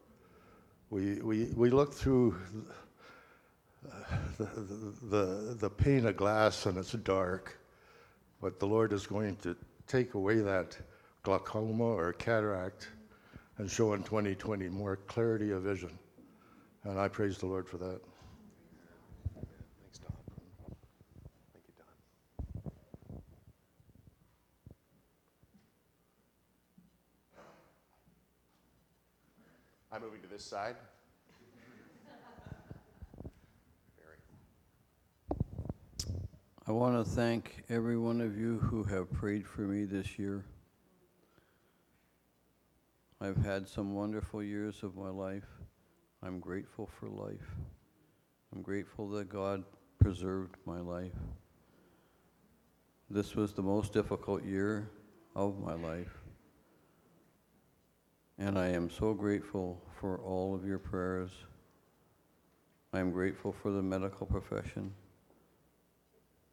We, 0.90 1.22
we, 1.22 1.46
we 1.56 1.70
look 1.70 1.94
through 1.94 2.36
the, 4.38 4.46
the, 5.04 5.56
the 5.60 5.70
pane 5.70 6.06
of 6.06 6.18
glass 6.18 6.66
and 6.66 6.78
it's 6.78 6.92
dark, 6.92 7.58
but 8.42 8.60
the 8.60 8.68
Lord 8.68 8.94
is 8.94 9.08
going 9.08 9.36
to 9.38 9.56
take 9.88 10.14
away 10.14 10.40
that 10.40 10.78
glaucoma 11.24 11.84
or 11.84 12.14
cataract 12.14 12.90
and 13.58 13.70
show 13.70 13.94
in 13.94 14.04
2020 14.04 14.68
more 14.70 14.98
clarity 15.08 15.52
of 15.52 15.64
vision. 15.64 15.98
And 16.84 17.00
I 17.00 17.08
praise 17.08 17.38
the 17.38 17.48
Lord 17.48 17.68
for 17.68 17.78
that. 17.78 18.00
Thanks, 19.34 20.00
Don. 20.00 20.12
Thank 21.54 21.66
you, 21.68 21.74
Don. 21.78 21.86
I'm 29.92 30.02
moving 30.02 30.22
to 30.22 30.28
this 30.28 30.44
side. 30.44 30.76
I 36.68 36.72
want 36.72 36.96
to 36.96 37.08
thank 37.08 37.64
every 37.70 37.96
one 37.96 38.20
of 38.22 38.40
you 38.40 38.58
who 38.58 38.84
have 38.86 39.14
prayed 39.14 39.46
for 39.46 39.62
me 39.62 39.84
this 39.84 40.18
year. 40.18 40.46
I've 43.22 43.38
had 43.38 43.68
some 43.68 43.94
wonderful 43.94 44.42
years 44.42 44.82
of 44.82 44.98
my 44.98 45.10
life. 45.10 45.46
I'm 46.24 46.40
grateful 46.40 46.90
for 47.00 47.08
life. 47.08 47.56
I'm 48.52 48.64
grateful 48.64 49.08
that 49.10 49.30
God 49.30 49.64
preserved 50.00 50.56
my 50.66 50.80
life. 50.80 51.12
This 53.12 53.36
was 53.36 53.54
the 53.54 53.62
most 53.62 53.94
difficult 53.94 54.44
year 54.44 54.90
of 55.36 55.60
my 55.60 55.76
life. 55.76 56.18
And 58.40 58.58
I 58.58 58.70
am 58.70 58.90
so 58.90 59.14
grateful 59.14 59.84
for 60.00 60.18
all 60.18 60.56
of 60.56 60.66
your 60.66 60.80
prayers. 60.80 61.30
I 62.92 63.02
am 63.02 63.12
grateful 63.12 63.54
for 63.62 63.70
the 63.70 63.84
medical 63.84 64.26
profession. 64.26 64.92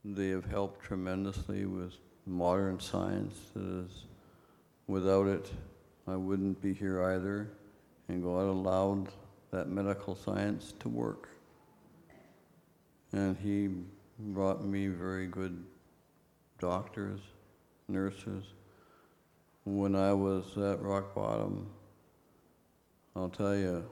They 0.05 0.31
have 0.31 0.45
helped 0.45 0.83
tremendously 0.83 1.65
with 1.65 1.95
modern 2.27 2.81
science. 2.81 3.35
That 3.55 3.87
is, 3.87 4.05
without 4.89 5.29
it, 5.29 5.53
I 6.09 6.17
wouldn't 6.17 6.61
be 6.61 6.75
here 6.75 7.03
either. 7.05 7.51
And 8.09 8.23
God 8.23 8.47
allowed 8.49 9.09
that 9.53 9.69
medical 9.69 10.17
science 10.17 10.75
to 10.81 10.89
work. 10.89 11.29
And 13.13 13.37
He 13.37 13.69
brought 14.19 14.65
me 14.65 14.89
very 14.89 15.27
good 15.27 15.65
doctors, 16.59 17.21
nurses. 17.89 18.45
When 19.65 19.95
I 19.95 20.13
was 20.13 20.57
at 20.57 20.83
rock 20.83 21.15
bottom, 21.15 21.69
I'll 23.15 23.29
tell 23.29 23.55
you, 23.55 23.85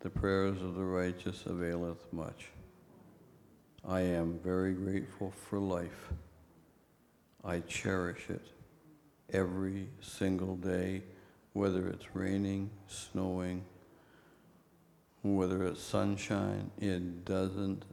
the 0.00 0.10
prayers 0.10 0.62
of 0.62 0.76
the 0.76 0.84
righteous 0.84 1.46
availeth 1.46 2.12
much. 2.12 2.50
I 3.88 4.02
am 4.02 4.38
very 4.44 4.74
grateful 4.74 5.32
for 5.48 5.58
life. 5.58 6.12
I 7.42 7.60
cherish 7.60 8.28
it 8.28 8.46
every 9.32 9.88
single 10.02 10.56
day, 10.56 11.02
whether 11.54 11.88
it's 11.88 12.04
raining, 12.14 12.68
snowing, 12.86 13.64
whether 15.22 15.64
it's 15.64 15.82
sunshine, 15.82 16.70
it 16.78 17.24
doesn't 17.24 17.86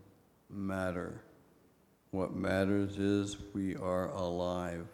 matter. 0.50 1.22
What 2.12 2.36
matters 2.36 2.98
is 2.98 3.38
we 3.54 3.78
are 3.78 4.10
alive, 4.10 4.88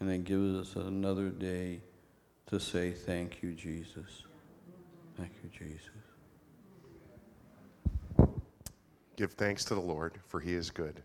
and 0.00 0.10
it 0.10 0.24
gives 0.24 0.56
us 0.58 0.74
another 0.74 1.28
day 1.28 1.80
to 2.46 2.58
say, 2.58 2.90
Thank 2.90 3.40
you, 3.40 3.52
Jesus. 3.52 4.24
Thank 5.16 5.30
you, 5.44 5.50
Jesus. 5.56 6.09
Give 9.20 9.32
thanks 9.32 9.66
to 9.66 9.74
the 9.74 9.80
Lord, 9.82 10.14
for 10.28 10.40
he 10.40 10.54
is 10.54 10.70
good. 10.70 11.02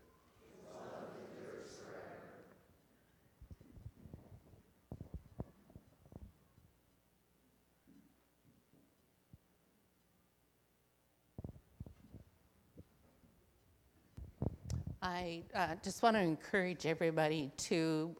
I 15.02 15.42
uh, 15.54 15.74
just 15.84 16.02
want 16.02 16.16
to 16.16 16.22
encourage 16.22 16.86
everybody 16.86 17.52
to 17.68 18.16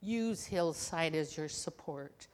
use 0.00 0.46
Hillside 0.46 1.14
as 1.14 1.36
your 1.36 1.50
support. 1.50 2.28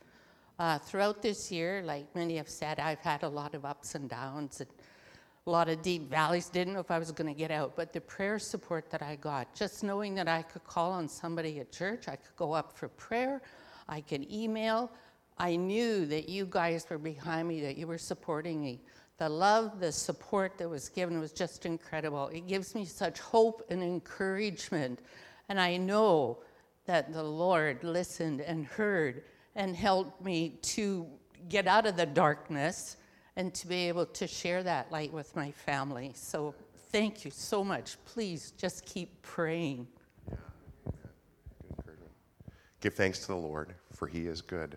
Uh, 0.60 0.78
throughout 0.78 1.22
this 1.22 1.50
year, 1.50 1.82
like 1.84 2.14
many 2.14 2.36
have 2.36 2.48
said, 2.48 2.78
I've 2.78 3.00
had 3.00 3.24
a 3.24 3.28
lot 3.28 3.56
of 3.56 3.64
ups 3.64 3.96
and 3.96 4.08
downs 4.08 4.60
and 4.60 4.70
a 5.50 5.52
lot 5.52 5.68
of 5.68 5.82
deep 5.82 6.08
valleys. 6.08 6.48
Didn't 6.48 6.74
know 6.74 6.78
if 6.78 6.92
I 6.92 6.98
was 7.00 7.10
going 7.10 7.26
to 7.26 7.36
get 7.36 7.50
out, 7.50 7.74
but 7.74 7.92
the 7.92 8.00
prayer 8.00 8.38
support 8.38 8.88
that 8.90 9.02
I 9.02 9.16
got, 9.16 9.52
just 9.52 9.82
knowing 9.82 10.14
that 10.14 10.28
I 10.28 10.42
could 10.42 10.62
call 10.62 10.92
on 10.92 11.08
somebody 11.08 11.58
at 11.58 11.72
church, 11.72 12.06
I 12.06 12.14
could 12.14 12.36
go 12.36 12.52
up 12.52 12.78
for 12.78 12.86
prayer, 12.86 13.42
I 13.88 14.00
could 14.00 14.30
email. 14.32 14.92
I 15.38 15.56
knew 15.56 16.06
that 16.06 16.28
you 16.28 16.46
guys 16.48 16.86
were 16.88 16.98
behind 16.98 17.48
me, 17.48 17.62
that 17.62 17.76
you 17.76 17.88
were 17.88 17.98
supporting 17.98 18.62
me. 18.62 18.80
The 19.18 19.28
love, 19.28 19.80
the 19.80 19.90
support 19.90 20.56
that 20.58 20.68
was 20.68 20.88
given 20.88 21.18
was 21.18 21.32
just 21.32 21.66
incredible. 21.66 22.28
It 22.28 22.46
gives 22.46 22.76
me 22.76 22.84
such 22.84 23.18
hope 23.18 23.66
and 23.70 23.82
encouragement. 23.82 25.00
And 25.48 25.60
I 25.60 25.78
know 25.78 26.38
that 26.84 27.12
the 27.12 27.24
Lord 27.24 27.82
listened 27.82 28.40
and 28.40 28.66
heard 28.66 29.24
and 29.56 29.74
helped 29.74 30.24
me 30.24 30.60
to 30.62 31.08
get 31.48 31.66
out 31.66 31.86
of 31.86 31.96
the 31.96 32.06
darkness 32.06 32.98
and 33.40 33.54
to 33.54 33.66
be 33.66 33.88
able 33.88 34.04
to 34.04 34.26
share 34.26 34.62
that 34.62 34.92
light 34.92 35.10
with 35.10 35.34
my 35.34 35.50
family. 35.50 36.12
So 36.14 36.54
thank 36.92 37.24
you 37.24 37.30
so 37.30 37.64
much. 37.64 37.96
Please 38.04 38.52
just 38.58 38.84
keep 38.84 39.22
praying. 39.22 39.86
Encouragement. 41.70 42.12
Give 42.82 42.92
thanks 42.92 43.20
to 43.20 43.28
the 43.28 43.36
Lord, 43.36 43.74
for 43.94 44.06
he 44.06 44.26
is 44.26 44.42
good. 44.42 44.76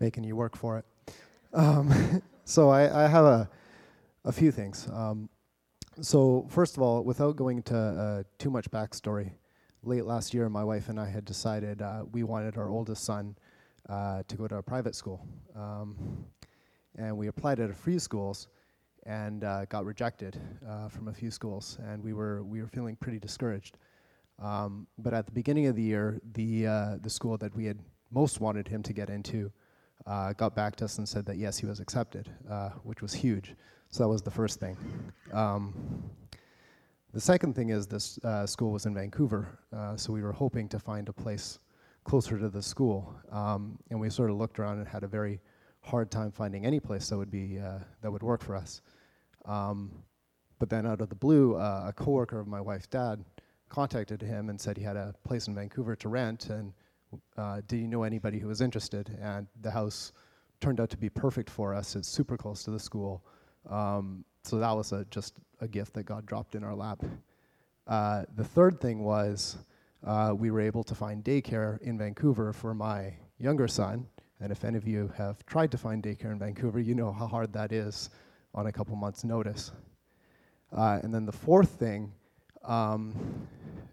Making 0.00 0.24
you 0.24 0.34
work 0.34 0.56
for 0.56 0.78
it. 0.78 0.84
Um, 1.52 2.22
so 2.44 2.70
I, 2.70 3.04
I 3.04 3.06
have 3.08 3.24
a, 3.24 3.48
a 4.24 4.32
few 4.32 4.50
things. 4.50 4.88
Um, 4.92 5.28
so 6.00 6.46
first 6.48 6.76
of 6.76 6.82
all, 6.82 7.04
without 7.04 7.36
going 7.36 7.58
into 7.58 7.76
uh, 7.76 8.22
too 8.38 8.50
much 8.50 8.70
backstory, 8.70 9.32
late 9.82 10.04
last 10.04 10.34
year, 10.34 10.48
my 10.48 10.64
wife 10.64 10.88
and 10.88 10.98
I 10.98 11.08
had 11.08 11.24
decided 11.24 11.82
uh, 11.82 12.04
we 12.12 12.22
wanted 12.22 12.56
our 12.56 12.68
oldest 12.68 13.04
son 13.04 13.36
uh, 13.88 14.22
to 14.28 14.36
go 14.36 14.46
to 14.48 14.56
a 14.56 14.62
private 14.62 14.94
school, 14.94 15.26
um, 15.56 16.24
and 16.96 17.16
we 17.16 17.28
applied 17.28 17.60
at 17.60 17.70
a 17.70 17.74
few 17.74 17.98
schools 17.98 18.48
and 19.04 19.44
uh, 19.44 19.64
got 19.66 19.84
rejected 19.84 20.38
uh, 20.68 20.88
from 20.88 21.08
a 21.08 21.12
few 21.12 21.30
schools, 21.30 21.78
and 21.86 22.02
we 22.02 22.12
were 22.12 22.42
we 22.44 22.60
were 22.60 22.68
feeling 22.68 22.96
pretty 22.96 23.18
discouraged. 23.18 23.78
Um, 24.38 24.86
but 24.98 25.12
at 25.12 25.26
the 25.26 25.32
beginning 25.32 25.66
of 25.66 25.76
the 25.76 25.82
year, 25.82 26.20
the 26.34 26.66
uh, 26.66 26.96
the 27.00 27.10
school 27.10 27.36
that 27.38 27.54
we 27.54 27.64
had 27.64 27.78
most 28.10 28.40
wanted 28.40 28.68
him 28.68 28.82
to 28.82 28.92
get 28.92 29.08
into 29.08 29.50
uh, 30.06 30.32
got 30.34 30.54
back 30.54 30.76
to 30.76 30.84
us 30.84 30.98
and 30.98 31.08
said 31.08 31.24
that 31.26 31.36
yes, 31.36 31.58
he 31.58 31.66
was 31.66 31.80
accepted, 31.80 32.30
uh, 32.50 32.70
which 32.82 33.02
was 33.02 33.12
huge. 33.12 33.54
So 33.90 34.04
that 34.04 34.08
was 34.08 34.22
the 34.22 34.30
first 34.30 34.60
thing. 34.60 34.76
Um, 35.32 36.10
the 37.12 37.20
second 37.20 37.54
thing 37.54 37.70
is 37.70 37.86
this 37.86 38.18
uh, 38.24 38.46
school 38.46 38.70
was 38.70 38.86
in 38.86 38.94
Vancouver, 38.94 39.58
uh, 39.76 39.96
so 39.96 40.12
we 40.12 40.22
were 40.22 40.32
hoping 40.32 40.68
to 40.68 40.78
find 40.78 41.08
a 41.08 41.12
place 41.12 41.58
closer 42.04 42.38
to 42.38 42.48
the 42.48 42.62
school, 42.62 43.12
um, 43.32 43.78
and 43.90 44.00
we 44.00 44.08
sort 44.08 44.30
of 44.30 44.36
looked 44.36 44.58
around 44.58 44.78
and 44.78 44.86
had 44.86 45.02
a 45.02 45.08
very 45.08 45.40
hard 45.82 46.10
time 46.10 46.30
finding 46.30 46.64
any 46.64 46.78
place 46.78 47.08
that 47.08 47.16
would 47.18 47.30
be 47.30 47.58
uh, 47.58 47.78
that 48.00 48.10
would 48.10 48.22
work 48.22 48.42
for 48.42 48.54
us. 48.54 48.80
Um, 49.44 49.90
but 50.60 50.70
then 50.70 50.86
out 50.86 51.00
of 51.00 51.08
the 51.08 51.14
blue, 51.14 51.56
uh, 51.56 51.86
a 51.88 51.92
coworker 51.92 52.38
of 52.38 52.46
my 52.46 52.60
wife's 52.60 52.86
dad 52.86 53.24
contacted 53.68 54.22
him 54.22 54.48
and 54.48 54.60
said 54.60 54.76
he 54.76 54.84
had 54.84 54.96
a 54.96 55.14
place 55.24 55.48
in 55.48 55.54
Vancouver 55.54 55.96
to 55.96 56.08
rent, 56.08 56.50
and 56.50 56.72
uh, 57.36 57.60
did 57.66 57.78
you 57.78 57.88
know 57.88 58.02
anybody 58.02 58.38
who 58.38 58.48
was 58.48 58.60
interested? 58.60 59.16
And 59.20 59.46
the 59.60 59.70
house 59.70 60.12
turned 60.60 60.80
out 60.80 60.90
to 60.90 60.96
be 60.96 61.08
perfect 61.08 61.50
for 61.50 61.74
us. 61.74 61.96
It's 61.96 62.08
super 62.08 62.36
close 62.36 62.62
to 62.64 62.70
the 62.70 62.78
school. 62.78 63.24
Um, 63.68 64.24
so 64.44 64.58
that 64.58 64.72
was 64.72 64.92
a, 64.92 65.04
just 65.10 65.34
a 65.60 65.68
gift 65.68 65.94
that 65.94 66.04
God 66.04 66.26
dropped 66.26 66.54
in 66.54 66.64
our 66.64 66.74
lap. 66.74 67.02
Uh, 67.86 68.24
the 68.36 68.44
third 68.44 68.80
thing 68.80 69.02
was 69.02 69.56
uh, 70.06 70.32
we 70.36 70.50
were 70.50 70.60
able 70.60 70.84
to 70.84 70.94
find 70.94 71.24
daycare 71.24 71.80
in 71.82 71.98
Vancouver 71.98 72.52
for 72.52 72.74
my 72.74 73.12
younger 73.38 73.68
son. 73.68 74.06
And 74.40 74.50
if 74.50 74.64
any 74.64 74.78
of 74.78 74.86
you 74.86 75.12
have 75.16 75.44
tried 75.44 75.70
to 75.72 75.78
find 75.78 76.02
daycare 76.02 76.32
in 76.32 76.38
Vancouver, 76.38 76.80
you 76.80 76.94
know 76.94 77.12
how 77.12 77.26
hard 77.26 77.52
that 77.52 77.72
is 77.72 78.10
on 78.54 78.66
a 78.66 78.72
couple 78.72 78.96
months' 78.96 79.24
notice. 79.24 79.72
Uh, 80.72 81.00
and 81.02 81.12
then 81.12 81.26
the 81.26 81.32
fourth 81.32 81.70
thing, 81.70 82.12
um, 82.64 83.46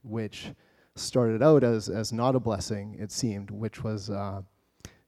which 0.04 0.52
started 1.00 1.44
out 1.44 1.63
as, 1.63 1.89
as 1.89 2.12
not 2.12 2.36
a 2.36 2.39
blessing, 2.39 2.96
it 3.00 3.12
seemed, 3.12 3.51
which 3.51 3.84
was 3.84 4.10
uh, 4.10 4.42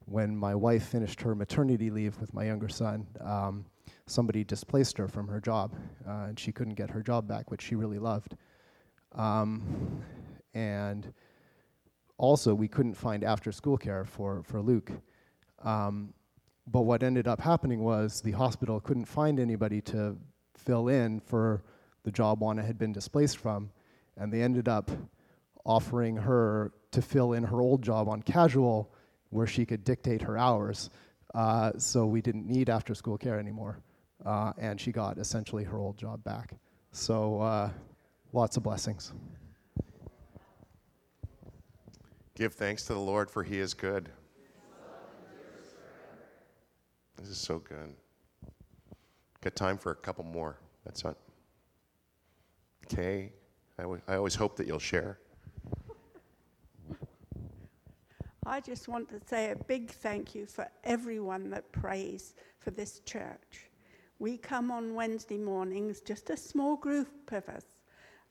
when 0.05 0.36
my 0.36 0.55
wife 0.55 0.88
finished 0.88 1.22
her 1.22 1.36
maternity 1.36 1.89
leave 1.89 2.19
with 2.19 2.34
my 2.34 2.46
younger 2.46 2.69
son. 2.69 3.08
Um, 3.22 3.65
somebody 4.08 4.43
displaced 4.43 4.98
her 4.98 5.08
from 5.08 5.27
her 5.27 5.39
job, 5.39 5.75
uh, 6.08 6.25
and 6.27 6.39
she 6.39 6.51
couldn't 6.51 6.75
get 6.75 6.89
her 6.89 7.01
job 7.01 7.27
back, 7.27 7.51
which 7.51 7.62
she 7.62 7.75
really 7.75 8.00
loved. 8.00 8.36
Um, 9.15 10.03
and 10.53 11.13
also, 12.17 12.53
we 12.53 12.67
couldn't 12.67 12.96
find 12.96 13.24
after 13.24 13.51
school 13.51 13.77
care 13.77 14.03
for, 14.03 14.43
for 14.43 14.62
Luke. 14.62 14.91
Um, 15.63 16.13
but 16.67 16.81
what 16.81 17.01
ended 17.03 17.27
up 17.27 17.41
happening 17.41 17.84
was 17.84 18.22
the 18.22 18.31
hospital 18.31 18.79
couldn't 18.79 19.05
find 19.05 19.39
anybody 19.39 19.81
to 19.81 20.17
fill 20.55 20.88
in 20.88 21.19
for 21.19 21.63
the 22.03 22.12
job 22.12 22.41
Juana 22.41 22.63
had 22.63 22.77
been 22.77 22.93
displaced 22.93 23.38
from, 23.38 23.72
and 24.17 24.31
they 24.31 24.41
ended 24.41 24.67
up 24.67 24.91
offering 25.66 26.16
her 26.16 26.72
to 26.92 27.01
fill 27.01 27.34
in 27.34 27.44
her 27.44 27.62
old 27.62 27.82
job 27.82 28.08
on 28.10 28.22
casual 28.22 28.92
where 29.30 29.48
she 29.48 29.66
could 29.66 29.84
dictate 29.84 30.22
her 30.22 30.38
hours. 30.38 30.90
Uh, 31.36 31.72
so 31.77 32.05
we 32.05 32.22
didn't 32.22 32.48
need 32.48 32.70
after 32.70 32.96
school 32.96 33.18
care 33.18 33.40
anymore. 33.40 33.79
Uh, 34.25 34.51
and 34.57 34.81
she 34.81 34.92
got 34.92 35.18
essentially 35.18 35.64
her 35.64 35.77
old 35.77 35.98
job 35.98 36.24
back. 36.24 36.53
So 36.92 37.40
uh, 37.42 37.70
lots 38.33 38.57
of 38.57 38.64
blessings. 38.64 39.14
Give 42.36 42.53
thanks 42.53 42.83
to 42.86 42.94
the 42.94 43.00
Lord, 43.00 43.29
for 43.29 43.44
he 43.44 43.60
is 43.60 43.74
good. 43.74 44.10
This 47.18 47.29
is 47.29 47.38
so 47.38 47.60
good. 47.60 47.94
Got 49.42 49.55
time 49.55 49.77
for 49.77 49.92
a 49.92 49.96
couple 49.96 50.24
more. 50.24 50.57
That's 50.86 51.03
it. 51.03 51.18
Okay. 52.86 53.31
I, 53.77 53.83
w- 53.83 54.01
I 54.07 54.16
always 54.16 54.36
hope 54.36 54.55
that 54.55 54.68
you'll 54.68 54.79
share. 54.79 55.20
I 58.50 58.59
just 58.59 58.88
want 58.88 59.07
to 59.09 59.22
say 59.27 59.51
a 59.51 59.55
big 59.55 59.92
thank 59.92 60.33
you 60.33 60.48
for 60.48 60.68
everyone 60.83 61.51
that 61.51 61.72
prays 61.72 62.33
for 62.57 62.72
this 62.72 63.00
church. 63.01 63.70
We 64.18 64.38
come 64.38 64.72
on 64.72 64.96
Wednesday 64.96 65.38
mornings, 65.38 66.01
just 66.01 66.31
a 66.31 66.35
small 66.35 66.75
group 66.75 67.31
of 67.31 67.48
us, 67.48 67.66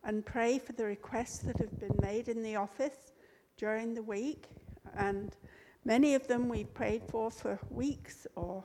and 0.02 0.26
pray 0.26 0.58
for 0.58 0.72
the 0.72 0.86
requests 0.86 1.38
that 1.44 1.56
have 1.60 1.78
been 1.78 1.96
made 2.02 2.28
in 2.28 2.42
the 2.42 2.56
office 2.56 3.12
during 3.56 3.94
the 3.94 4.02
week. 4.02 4.48
And 4.96 5.36
many 5.84 6.16
of 6.16 6.26
them 6.26 6.48
we've 6.48 6.74
prayed 6.74 7.04
for 7.08 7.30
for 7.30 7.60
weeks 7.70 8.26
or 8.34 8.64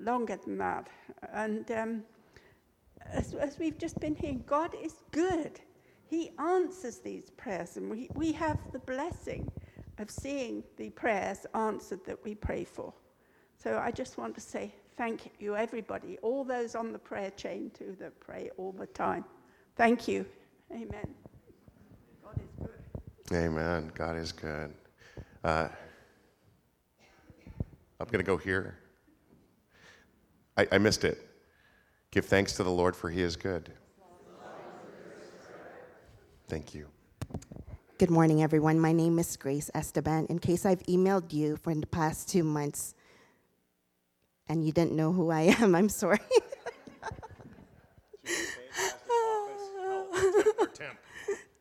longer 0.00 0.40
than 0.44 0.58
that. 0.58 0.88
And 1.32 1.70
um, 1.70 2.02
as, 3.06 3.32
as 3.34 3.60
we've 3.60 3.78
just 3.78 4.00
been 4.00 4.16
hearing, 4.16 4.42
God 4.44 4.74
is 4.82 4.94
good. 5.12 5.60
He 6.04 6.32
answers 6.40 6.98
these 6.98 7.30
prayers, 7.30 7.76
and 7.76 7.88
we, 7.88 8.10
we 8.16 8.32
have 8.32 8.58
the 8.72 8.80
blessing 8.80 9.48
of 9.98 10.10
seeing 10.10 10.62
the 10.76 10.90
prayers 10.90 11.46
answered 11.54 12.04
that 12.06 12.22
we 12.24 12.34
pray 12.34 12.64
for. 12.64 12.92
So 13.56 13.78
I 13.78 13.90
just 13.90 14.18
want 14.18 14.34
to 14.34 14.40
say 14.40 14.74
thank 14.96 15.30
you, 15.38 15.56
everybody, 15.56 16.18
all 16.22 16.44
those 16.44 16.74
on 16.74 16.92
the 16.92 16.98
prayer 16.98 17.30
chain 17.30 17.70
too 17.70 17.96
that 18.00 18.18
pray 18.20 18.50
all 18.56 18.72
the 18.72 18.86
time. 18.86 19.24
Thank 19.76 20.08
you. 20.08 20.26
Amen. 20.72 21.14
God 22.22 22.36
is 22.38 22.50
good. 22.58 23.36
Amen. 23.36 23.92
God 23.94 24.16
is 24.16 24.32
good. 24.32 24.74
Uh, 25.44 25.68
I'm 28.00 28.06
going 28.06 28.18
to 28.18 28.24
go 28.24 28.36
here. 28.36 28.78
I, 30.56 30.66
I 30.72 30.78
missed 30.78 31.04
it. 31.04 31.18
Give 32.10 32.24
thanks 32.24 32.52
to 32.54 32.64
the 32.64 32.70
Lord, 32.70 32.94
for 32.94 33.08
he 33.08 33.22
is 33.22 33.36
good. 33.36 33.70
Thank 36.48 36.74
you. 36.74 36.88
Good 37.98 38.10
morning, 38.10 38.42
everyone. 38.42 38.80
My 38.80 38.92
name 38.92 39.20
is 39.20 39.36
Grace 39.36 39.70
Esteban. 39.74 40.26
In 40.26 40.40
case 40.40 40.66
I've 40.66 40.82
emailed 40.84 41.32
you 41.32 41.56
for 41.56 41.72
the 41.72 41.86
past 41.86 42.28
two 42.28 42.42
months 42.42 42.94
and 44.48 44.64
you 44.64 44.72
didn't 44.72 44.92
know 44.92 45.12
who 45.12 45.30
I 45.30 45.54
am, 45.60 45.74
I'm 45.76 45.88
sorry. 45.88 46.18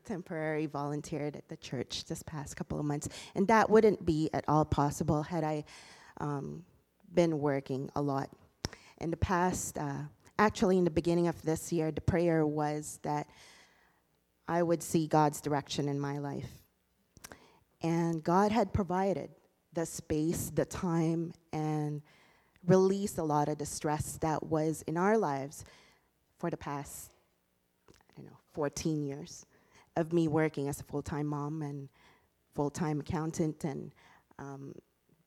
Temporary 0.06 0.65
volunteered 0.65 1.36
at 1.36 1.48
the 1.48 1.58
church 1.58 2.06
this 2.06 2.24
past 2.24 2.56
couple 2.56 2.80
of 2.80 2.86
months, 2.86 3.08
and 3.36 3.48
that 3.48 3.70
wouldn't 3.70 4.04
be 4.04 4.32
at 4.34 4.44
all 4.48 4.65
possible 4.65 5.22
had 5.22 5.44
I 5.44 5.63
um, 6.20 6.63
been 7.13 7.39
working 7.39 7.91
a 7.96 8.02
lot. 8.02 8.30
In 9.00 9.12
the 9.12 9.17
past, 9.17 9.78
uh, 9.78 10.00
actually, 10.39 10.80
in 10.80 10.86
the 10.86 10.91
beginning 10.91 11.28
of 11.28 11.39
this 11.44 11.72
year, 11.72 11.91
the 11.91 12.02
prayer 12.02 12.48
was 12.48 13.00
that 13.04 13.28
I 14.47 14.63
would 14.63 14.84
see 14.84 15.08
God's 15.08 15.41
direction 15.41 15.88
in 15.88 15.99
my 15.99 16.17
life. 16.17 16.49
And 17.82 18.23
God 18.23 18.51
had 18.51 18.73
provided 18.73 19.30
the 19.73 19.86
space, 19.86 20.51
the 20.54 20.65
time, 20.65 21.34
and 21.54 22.01
released 22.65 23.17
a 23.17 23.23
lot 23.23 23.49
of 23.49 23.58
the 23.58 23.65
stress 23.65 24.17
that 24.21 24.43
was 24.43 24.84
in 24.84 24.97
our 24.97 25.17
lives 25.17 25.65
for 26.38 26.49
the 26.49 26.58
past, 26.58 27.12
I 27.89 27.93
don't 28.15 28.25
know, 28.25 28.38
14 28.54 29.04
years 29.04 29.45
of 29.95 30.13
me 30.13 30.27
working 30.27 30.67
as 30.67 30.80
a 30.80 30.84
full 30.84 31.01
time 31.01 31.27
mom 31.27 31.62
and 31.62 31.89
full 32.54 32.69
time 32.69 32.99
accountant. 32.99 33.63
And, 33.63 33.91
um, 34.38 34.73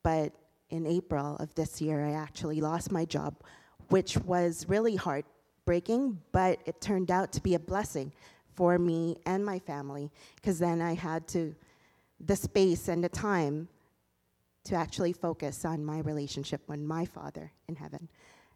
but 0.03 0.33
in 0.70 0.87
April 0.87 1.37
of 1.37 1.55
this 1.55 1.81
year, 1.81 2.05
I 2.05 2.12
actually 2.12 2.61
lost 2.61 2.92
my 2.92 3.05
job, 3.05 3.35
which 3.88 4.16
was 4.18 4.68
really 4.68 4.96
heartbreaking, 4.96 6.20
but 6.33 6.61
it 6.66 6.81
turned 6.81 7.11
out 7.11 7.33
to 7.33 7.40
be 7.40 7.55
a 7.55 7.59
blessing 7.59 8.12
for 8.55 8.79
me 8.79 9.17
and 9.27 9.45
my 9.45 9.59
family 9.59 10.11
because 10.37 10.59
then 10.59 10.81
I 10.81 10.95
had 10.95 11.27
to 11.29 11.55
the 12.21 12.37
space 12.37 12.88
and 12.88 13.03
the 13.03 13.09
time 13.09 13.69
to 14.64 14.75
actually 14.75 15.12
focus 15.12 15.64
on 15.64 15.85
my 15.85 16.01
relationship 16.01 16.62
with 16.69 16.81
my 16.81 17.05
Father 17.05 17.53
in 17.69 17.77
heaven. 17.77 18.09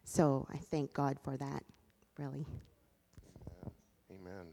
So 0.03 0.47
I 0.51 0.57
thank 0.57 0.93
God 0.93 1.19
for 1.23 1.37
that, 1.37 1.63
really. 2.17 2.45
Amen. 4.11 4.47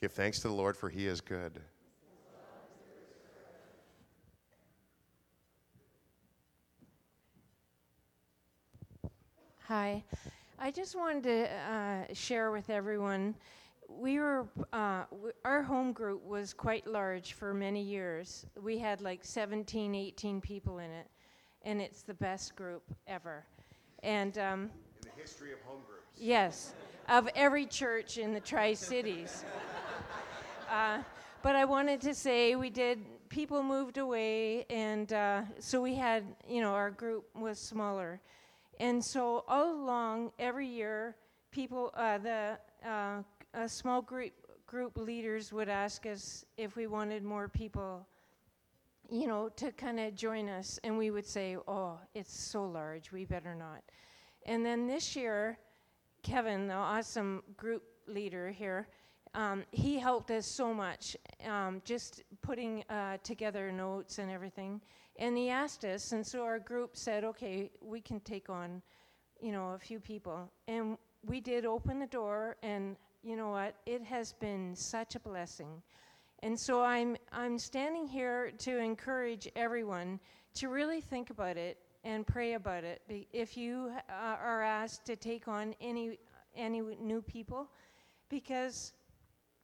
Give 0.00 0.12
thanks 0.12 0.40
to 0.40 0.48
the 0.48 0.54
Lord, 0.54 0.76
for 0.76 0.90
he 0.90 1.06
is 1.06 1.20
good. 1.20 1.60
Hi. 9.68 10.04
I 10.58 10.70
just 10.70 10.94
wanted 10.94 11.22
to 11.22 11.50
uh, 11.50 12.14
share 12.14 12.50
with 12.50 12.68
everyone. 12.68 13.34
We 13.98 14.18
were, 14.18 14.48
uh, 14.72 15.04
w- 15.10 15.32
our 15.44 15.62
home 15.62 15.92
group 15.92 16.24
was 16.24 16.52
quite 16.52 16.86
large 16.86 17.34
for 17.34 17.52
many 17.54 17.82
years. 17.82 18.46
We 18.60 18.78
had 18.78 19.00
like 19.00 19.20
17, 19.24 19.94
18 19.94 20.40
people 20.40 20.78
in 20.78 20.90
it. 20.90 21.08
and 21.64 21.80
it's 21.80 22.02
the 22.02 22.14
best 22.14 22.56
group 22.56 22.82
ever. 23.06 23.44
And 24.02 24.36
um, 24.38 24.62
In 25.02 25.10
the 25.14 25.20
history 25.20 25.52
of 25.52 25.60
home 25.60 25.80
groups. 25.86 26.02
Yes, 26.16 26.74
of 27.08 27.28
every 27.36 27.66
church 27.66 28.18
in 28.18 28.32
the 28.32 28.40
Tri 28.40 28.74
Cities. 28.74 29.44
uh, 30.70 30.98
but 31.42 31.54
I 31.54 31.64
wanted 31.64 32.00
to 32.00 32.14
say 32.14 32.56
we 32.56 32.68
did, 32.68 32.98
people 33.28 33.62
moved 33.62 33.98
away, 33.98 34.64
and 34.70 35.12
uh, 35.12 35.42
so 35.60 35.80
we 35.80 35.94
had, 35.94 36.24
you 36.48 36.60
know, 36.60 36.72
our 36.72 36.90
group 36.90 37.26
was 37.36 37.60
smaller. 37.60 38.20
And 38.80 39.04
so 39.04 39.44
all 39.46 39.72
along, 39.72 40.32
every 40.40 40.66
year, 40.66 41.14
people, 41.52 41.92
uh, 41.94 42.18
the 42.18 42.58
uh, 42.84 43.22
uh, 43.54 43.68
small 43.68 44.02
group, 44.02 44.32
group 44.66 44.96
leaders 44.96 45.52
would 45.52 45.68
ask 45.68 46.06
us 46.06 46.44
if 46.56 46.76
we 46.76 46.86
wanted 46.86 47.22
more 47.22 47.48
people 47.48 48.06
you 49.12 49.26
know, 49.26 49.50
to 49.50 49.70
kind 49.72 50.00
of 50.00 50.14
join 50.14 50.48
us, 50.48 50.80
and 50.84 50.96
we 50.96 51.10
would 51.10 51.26
say, 51.26 51.56
"Oh, 51.68 51.98
it's 52.14 52.34
so 52.34 52.64
large, 52.64 53.12
we 53.12 53.26
better 53.26 53.54
not." 53.54 53.82
And 54.46 54.64
then 54.64 54.86
this 54.86 55.14
year, 55.14 55.58
Kevin, 56.22 56.66
the 56.66 56.74
awesome 56.74 57.42
group 57.56 57.82
leader 58.06 58.50
here, 58.50 58.88
um, 59.34 59.64
he 59.70 59.98
helped 59.98 60.30
us 60.30 60.46
so 60.46 60.72
much, 60.72 61.14
um, 61.46 61.82
just 61.84 62.22
putting 62.40 62.84
uh, 62.88 63.18
together 63.22 63.70
notes 63.70 64.18
and 64.18 64.30
everything. 64.30 64.80
And 65.16 65.36
he 65.36 65.50
asked 65.50 65.84
us, 65.84 66.12
and 66.12 66.26
so 66.26 66.42
our 66.42 66.58
group 66.58 66.96
said, 66.96 67.22
"Okay, 67.22 67.70
we 67.82 68.00
can 68.00 68.20
take 68.20 68.48
on, 68.48 68.80
you 69.40 69.52
know, 69.52 69.72
a 69.72 69.78
few 69.78 70.00
people." 70.00 70.50
And 70.68 70.96
we 71.26 71.40
did 71.40 71.66
open 71.66 71.98
the 71.98 72.06
door, 72.06 72.56
and 72.62 72.96
you 73.22 73.36
know 73.36 73.50
what? 73.50 73.76
It 73.86 74.02
has 74.02 74.32
been 74.32 74.74
such 74.74 75.14
a 75.14 75.20
blessing. 75.20 75.82
And 76.42 76.58
so 76.58 76.82
I'm, 76.82 77.16
I'm 77.30 77.58
standing 77.58 78.06
here 78.06 78.50
to 78.58 78.78
encourage 78.78 79.48
everyone 79.54 80.18
to 80.54 80.68
really 80.68 81.00
think 81.00 81.30
about 81.30 81.56
it 81.56 81.78
and 82.04 82.26
pray 82.26 82.54
about 82.54 82.82
it. 82.82 83.00
If 83.32 83.56
you 83.56 83.92
uh, 84.08 84.12
are 84.12 84.62
asked 84.62 85.04
to 85.06 85.16
take 85.16 85.46
on 85.46 85.74
any, 85.80 86.18
any 86.56 86.80
new 87.00 87.22
people, 87.22 87.70
because 88.28 88.92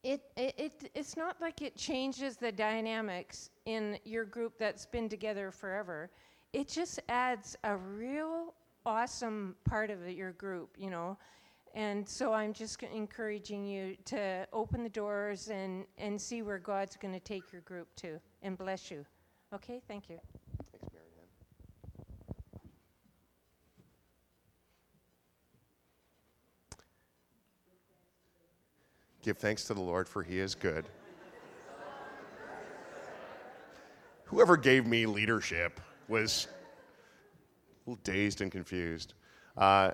it, 0.04 0.22
it, 0.36 0.54
it, 0.56 0.90
it's 0.94 1.16
not 1.16 1.40
like 1.40 1.60
it 1.62 1.76
changes 1.76 2.36
the 2.36 2.52
dynamics 2.52 3.50
in 3.66 3.98
your 4.04 4.24
group 4.24 4.56
that's 4.56 4.86
been 4.86 5.08
together 5.08 5.50
forever. 5.50 6.10
It 6.52 6.68
just 6.68 7.00
adds 7.08 7.56
a 7.64 7.76
real 7.76 8.54
awesome 8.86 9.56
part 9.64 9.90
of 9.90 10.08
your 10.08 10.32
group, 10.32 10.76
you 10.78 10.90
know. 10.90 11.18
And 11.74 12.08
so 12.08 12.32
I'm 12.32 12.52
just 12.52 12.82
encouraging 12.82 13.66
you 13.66 13.96
to 14.06 14.46
open 14.52 14.82
the 14.82 14.88
doors 14.88 15.48
and, 15.48 15.84
and 15.96 16.20
see 16.20 16.42
where 16.42 16.58
God's 16.58 16.96
going 16.96 17.14
to 17.14 17.20
take 17.20 17.52
your 17.52 17.62
group 17.62 17.88
to 17.96 18.18
and 18.42 18.58
bless 18.58 18.90
you. 18.90 19.04
Okay, 19.54 19.80
thank 19.86 20.08
you. 20.08 20.18
Thanks, 20.72 20.88
Mary 20.92 21.06
Ann. 21.18 21.26
Give 29.22 29.36
thanks 29.36 29.64
to 29.64 29.74
the 29.74 29.80
Lord, 29.80 30.08
for 30.08 30.22
he 30.22 30.38
is 30.38 30.54
good. 30.54 30.84
Whoever 34.24 34.58
gave 34.58 34.86
me 34.86 35.06
leadership 35.06 35.80
was 36.06 36.48
a 37.86 37.90
little 37.90 38.00
dazed 38.04 38.42
and 38.42 38.52
confused. 38.52 39.14
Uh, 39.56 39.92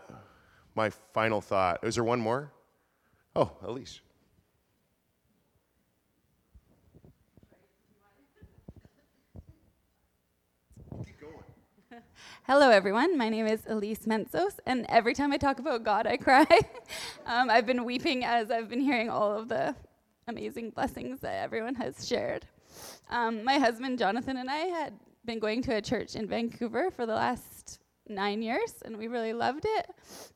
my 0.74 0.90
final 0.90 1.40
thought 1.40 1.82
is 1.84 1.94
there 1.94 2.04
one 2.04 2.20
more? 2.20 2.52
Oh, 3.37 3.52
Elise. 3.62 4.00
Hello, 12.44 12.70
everyone. 12.70 13.16
My 13.16 13.28
name 13.28 13.46
is 13.46 13.62
Elise 13.66 14.06
Mensos, 14.06 14.58
and 14.66 14.87
every 14.88 15.14
time 15.14 15.32
I 15.32 15.37
talk 15.37 15.58
about 15.58 15.84
God, 15.84 16.06
I 16.06 16.16
cry. 16.16 16.46
um, 17.26 17.50
I've 17.50 17.66
been 17.66 17.84
weeping 17.84 18.24
as 18.24 18.50
I've 18.50 18.68
been 18.68 18.80
hearing 18.80 19.10
all 19.10 19.37
of 19.37 19.48
the 19.48 19.74
amazing 20.26 20.70
blessings 20.70 21.20
that 21.20 21.42
everyone 21.42 21.74
has 21.76 22.06
shared. 22.06 22.46
Um, 23.10 23.44
my 23.44 23.58
husband, 23.58 23.98
Jonathan, 23.98 24.37
and 24.38 24.50
I 24.50 24.66
had 24.66 24.94
been 25.24 25.38
going 25.38 25.62
to 25.62 25.76
a 25.76 25.82
church 25.82 26.16
in 26.16 26.26
Vancouver 26.26 26.90
for 26.90 27.06
the 27.06 27.14
last 27.14 27.78
nine 28.08 28.42
years, 28.42 28.74
and 28.84 28.96
we 28.96 29.08
really 29.08 29.32
loved 29.32 29.64
it. 29.64 29.86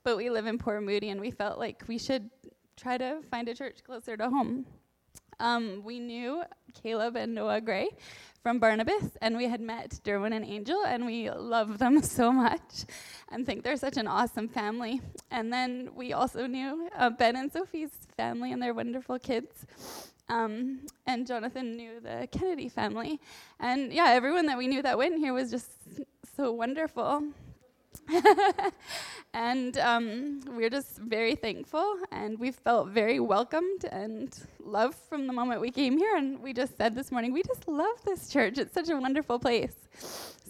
But 0.04 0.16
we 0.16 0.30
live 0.30 0.46
in 0.46 0.58
Port 0.58 0.82
Moody, 0.82 1.10
and 1.10 1.20
we 1.20 1.30
felt 1.30 1.58
like 1.58 1.84
we 1.88 1.98
should 1.98 2.30
try 2.76 2.98
to 2.98 3.20
find 3.30 3.48
a 3.48 3.54
church 3.54 3.82
closer 3.84 4.16
to 4.16 4.30
home. 4.30 4.66
Um, 5.40 5.82
we 5.84 6.00
knew 6.00 6.42
Caleb 6.82 7.16
and 7.16 7.34
Noah 7.34 7.60
Gray 7.60 7.90
from 8.42 8.58
Barnabas, 8.58 9.16
and 9.20 9.36
we 9.36 9.48
had 9.48 9.60
met 9.60 10.00
Durwin 10.04 10.34
and 10.34 10.44
Angel, 10.44 10.82
and 10.84 11.06
we 11.06 11.30
love 11.30 11.78
them 11.78 12.02
so 12.02 12.32
much 12.32 12.86
and 13.30 13.46
think 13.46 13.62
they're 13.62 13.76
such 13.76 13.96
an 13.96 14.06
awesome 14.08 14.48
family. 14.48 15.00
And 15.30 15.52
then 15.52 15.90
we 15.94 16.12
also 16.12 16.46
knew 16.46 16.88
uh, 16.96 17.10
Ben 17.10 17.36
and 17.36 17.52
Sophie's 17.52 17.90
family 18.16 18.52
and 18.52 18.60
their 18.60 18.74
wonderful 18.74 19.18
kids. 19.18 19.66
Um, 20.28 20.80
and 21.06 21.26
Jonathan 21.26 21.76
knew 21.76 22.00
the 22.00 22.28
Kennedy 22.30 22.68
family. 22.68 23.20
And 23.60 23.92
yeah, 23.92 24.10
everyone 24.10 24.46
that 24.46 24.58
we 24.58 24.66
knew 24.66 24.82
that 24.82 24.98
went 24.98 25.18
here 25.18 25.32
was 25.32 25.50
just 25.50 25.70
so 26.36 26.52
wonderful. 26.52 27.22
and 29.34 29.78
um, 29.78 30.40
we're 30.56 30.70
just 30.70 30.98
very 30.98 31.34
thankful, 31.34 31.96
and 32.10 32.38
we 32.38 32.50
felt 32.50 32.88
very 32.88 33.20
welcomed 33.20 33.84
and 33.90 34.34
loved 34.60 34.98
from 35.08 35.26
the 35.26 35.32
moment 35.32 35.60
we 35.60 35.70
came 35.70 35.98
here. 35.98 36.16
And 36.16 36.40
we 36.40 36.52
just 36.52 36.76
said 36.76 36.94
this 36.94 37.10
morning, 37.10 37.32
we 37.32 37.42
just 37.42 37.68
love 37.68 38.02
this 38.04 38.28
church. 38.28 38.58
It's 38.58 38.74
such 38.74 38.88
a 38.88 38.96
wonderful 38.96 39.38
place. 39.38 39.76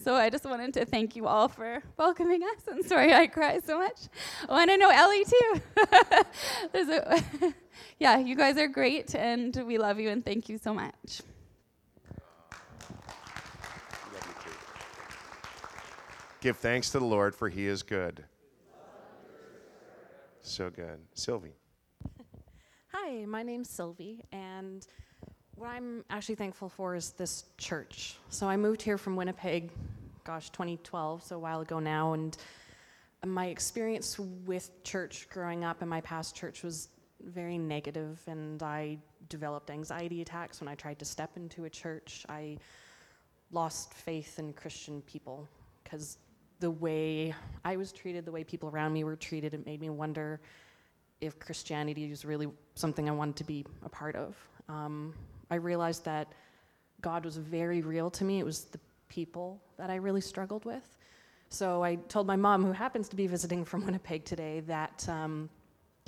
So 0.03 0.15
I 0.15 0.29
just 0.29 0.45
wanted 0.45 0.73
to 0.75 0.85
thank 0.85 1.15
you 1.15 1.27
all 1.27 1.47
for 1.47 1.83
welcoming 1.97 2.43
us. 2.43 2.67
And 2.67 2.85
sorry 2.85 3.13
I 3.13 3.27
cry 3.27 3.59
so 3.59 3.79
much. 3.79 3.99
Oh, 4.47 4.57
and 4.57 4.71
I 4.71 4.75
know 4.77 4.89
Ellie 4.89 5.25
too. 5.25 5.61
There's 6.71 6.87
a 6.87 7.23
yeah, 7.99 8.17
you 8.17 8.35
guys 8.35 8.57
are 8.57 8.67
great, 8.67 9.13
and 9.15 9.55
we 9.65 9.77
love 9.77 9.99
you, 9.99 10.09
and 10.09 10.23
thank 10.23 10.49
you 10.49 10.57
so 10.57 10.73
much. 10.73 11.21
Give 16.41 16.55
thanks 16.55 16.89
to 16.91 16.99
the 16.99 17.05
Lord, 17.05 17.35
for 17.35 17.49
he 17.49 17.67
is 17.67 17.83
good. 17.83 18.23
So 20.41 20.69
good. 20.69 20.99
Sylvie. 21.13 21.55
Hi, 22.93 23.25
my 23.25 23.43
name's 23.43 23.69
Sylvie, 23.69 24.23
and 24.31 24.87
what 25.55 25.67
I'm 25.67 26.05
actually 26.09 26.35
thankful 26.35 26.69
for 26.69 26.95
is 26.95 27.11
this 27.11 27.43
church. 27.57 28.15
So 28.29 28.47
I 28.47 28.55
moved 28.55 28.81
here 28.81 28.97
from 28.97 29.17
Winnipeg, 29.17 29.69
gosh, 30.23 30.49
2012, 30.51 31.23
so 31.23 31.35
a 31.35 31.39
while 31.39 31.59
ago 31.59 31.79
now, 31.79 32.13
and 32.13 32.37
my 33.25 33.47
experience 33.47 34.17
with 34.17 34.81
church 34.85 35.27
growing 35.29 35.65
up 35.65 35.81
in 35.81 35.89
my 35.89 35.99
past 35.99 36.37
church 36.37 36.63
was 36.63 36.87
very 37.21 37.57
negative, 37.57 38.17
and 38.27 38.63
I 38.63 38.97
developed 39.27 39.69
anxiety 39.69 40.21
attacks 40.21 40.61
when 40.61 40.69
I 40.69 40.75
tried 40.75 40.99
to 40.99 41.05
step 41.05 41.35
into 41.35 41.65
a 41.65 41.69
church. 41.69 42.25
I 42.29 42.57
lost 43.51 43.93
faith 43.93 44.39
in 44.39 44.53
Christian 44.53 45.01
people 45.01 45.45
because 45.83 46.17
the 46.59 46.71
way 46.71 47.33
I 47.63 47.77
was 47.77 47.91
treated, 47.91 48.25
the 48.25 48.31
way 48.31 48.43
people 48.43 48.69
around 48.69 48.93
me 48.93 49.03
were 49.03 49.15
treated, 49.15 49.53
it 49.53 49.65
made 49.65 49.81
me 49.81 49.89
wonder 49.89 50.39
if 51.21 51.39
Christianity 51.39 52.09
was 52.09 52.25
really 52.25 52.47
something 52.75 53.09
I 53.09 53.11
wanted 53.11 53.35
to 53.37 53.43
be 53.43 53.65
a 53.83 53.89
part 53.89 54.15
of. 54.15 54.35
Um, 54.67 55.13
I 55.49 55.55
realized 55.55 56.05
that 56.05 56.31
God 57.01 57.25
was 57.25 57.37
very 57.37 57.81
real 57.81 58.09
to 58.11 58.23
me. 58.23 58.39
It 58.39 58.45
was 58.45 58.65
the 58.65 58.79
people 59.07 59.61
that 59.77 59.89
I 59.89 59.95
really 59.95 60.21
struggled 60.21 60.65
with. 60.65 60.97
So 61.49 61.83
I 61.83 61.95
told 61.95 62.27
my 62.27 62.35
mom, 62.35 62.63
who 62.63 62.71
happens 62.71 63.09
to 63.09 63.15
be 63.15 63.25
visiting 63.25 63.65
from 63.65 63.85
Winnipeg 63.85 64.23
today, 64.23 64.61
that 64.61 65.07
um, 65.09 65.49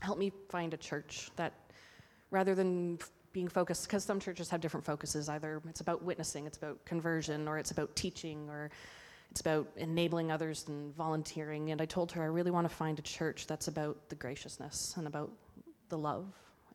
help 0.01 0.17
me 0.17 0.31
find 0.49 0.73
a 0.73 0.77
church 0.77 1.31
that, 1.35 1.53
rather 2.29 2.53
than 2.55 2.99
being 3.33 3.47
focused, 3.47 3.87
because 3.87 4.03
some 4.03 4.19
churches 4.19 4.49
have 4.49 4.61
different 4.61 4.85
focuses. 4.85 5.29
Either 5.29 5.61
it's 5.67 5.81
about 5.81 6.03
witnessing, 6.03 6.45
it's 6.45 6.57
about 6.57 6.83
conversion, 6.85 7.47
or 7.47 7.57
it's 7.57 7.71
about 7.71 7.95
teaching, 7.95 8.49
or 8.49 8.69
it's 9.31 9.39
about 9.39 9.67
enabling 9.77 10.29
others 10.29 10.65
and 10.67 10.93
volunteering. 10.93 11.71
And 11.71 11.81
I 11.81 11.85
told 11.85 12.11
her 12.11 12.21
I 12.21 12.25
really 12.25 12.51
want 12.51 12.69
to 12.69 12.75
find 12.75 12.99
a 12.99 13.01
church 13.01 13.47
that's 13.47 13.69
about 13.69 14.09
the 14.09 14.15
graciousness 14.15 14.93
and 14.97 15.07
about 15.07 15.31
the 15.87 15.97
love 15.97 16.27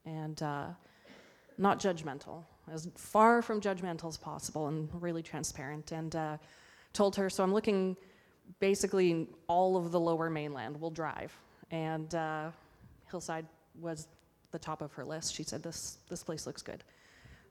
and 0.07 0.43
uh, 0.43 0.67
not 1.59 1.79
judgmental, 1.79 2.45
as 2.73 2.89
far 2.97 3.43
from 3.43 3.61
judgmental 3.61 4.09
as 4.09 4.17
possible 4.17 4.69
and 4.69 4.89
really 4.95 5.23
transparent. 5.23 5.93
And 5.93 6.17
uh, 6.17 6.39
told 6.95 7.15
her, 7.17 7.29
so 7.29 7.45
I'm 7.45 7.53
looking 7.53 7.95
basically 8.59 9.29
all 9.49 9.77
of 9.77 9.93
the 9.93 10.01
lower 10.01 10.31
mainland. 10.31 10.81
We'll 10.81 10.91
drive. 10.91 11.37
And 11.71 12.15
uh, 12.15 12.51
Hillside 13.11 13.45
was 13.79 14.09
the 14.51 14.59
top 14.59 14.81
of 14.81 14.95
her 14.95 15.05
list. 15.05 15.35
She 15.35 15.43
said, 15.43 15.63
this, 15.63 15.99
this 16.09 16.23
place 16.23 16.47
looks 16.47 16.63
good. 16.63 16.85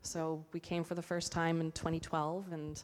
So 0.01 0.43
we 0.51 0.59
came 0.59 0.83
for 0.83 0.95
the 0.95 1.01
first 1.01 1.31
time 1.31 1.61
in 1.61 1.71
2012, 1.73 2.51
and 2.51 2.81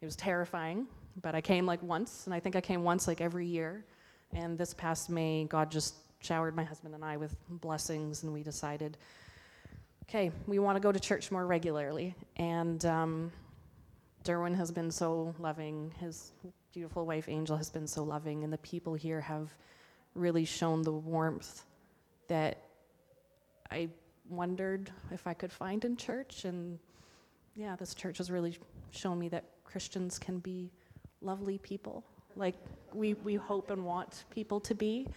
it 0.00 0.04
was 0.04 0.16
terrifying 0.16 0.86
but 1.22 1.34
I 1.34 1.40
came 1.40 1.66
like 1.66 1.82
once, 1.82 2.26
and 2.26 2.34
I 2.34 2.40
think 2.40 2.56
I 2.56 2.60
came 2.60 2.82
once 2.82 3.06
like 3.08 3.20
every 3.20 3.46
year. 3.46 3.84
And 4.32 4.58
this 4.58 4.74
past 4.74 5.08
May, 5.10 5.44
God 5.44 5.70
just 5.70 5.94
showered 6.20 6.54
my 6.54 6.64
husband 6.64 6.94
and 6.94 7.04
I 7.04 7.16
with 7.16 7.34
blessings, 7.48 8.22
and 8.22 8.32
we 8.32 8.42
decided, 8.42 8.98
okay, 10.04 10.30
we 10.46 10.58
want 10.58 10.76
to 10.76 10.80
go 10.80 10.92
to 10.92 11.00
church 11.00 11.30
more 11.30 11.46
regularly. 11.46 12.14
And 12.36 12.84
um, 12.84 13.32
Durwin 14.24 14.54
has 14.54 14.70
been 14.70 14.90
so 14.90 15.34
loving. 15.38 15.92
His, 16.00 16.32
beautiful 16.72 17.06
wife 17.06 17.28
Angel 17.28 17.56
has 17.56 17.70
been 17.70 17.86
so 17.86 18.04
loving, 18.04 18.44
and 18.44 18.52
the 18.52 18.58
people 18.58 18.94
here 18.94 19.20
have 19.20 19.54
really 20.14 20.44
shown 20.44 20.82
the 20.82 20.92
warmth 20.92 21.64
that 22.28 22.58
I 23.70 23.88
wondered 24.28 24.90
if 25.10 25.26
I 25.26 25.34
could 25.34 25.52
find 25.52 25.84
in 25.84 25.96
church. 25.96 26.44
And 26.44 26.78
yeah, 27.54 27.74
this 27.76 27.94
church 27.94 28.18
has 28.18 28.30
really 28.30 28.58
shown 28.90 29.18
me 29.18 29.28
that 29.30 29.44
Christians 29.64 30.18
can 30.18 30.38
be 30.38 30.70
lovely 31.22 31.58
people, 31.58 32.04
like 32.36 32.54
we, 32.92 33.14
we 33.14 33.34
hope 33.34 33.70
and 33.70 33.84
want 33.84 34.24
people 34.30 34.60
to 34.60 34.74
be. 34.74 35.08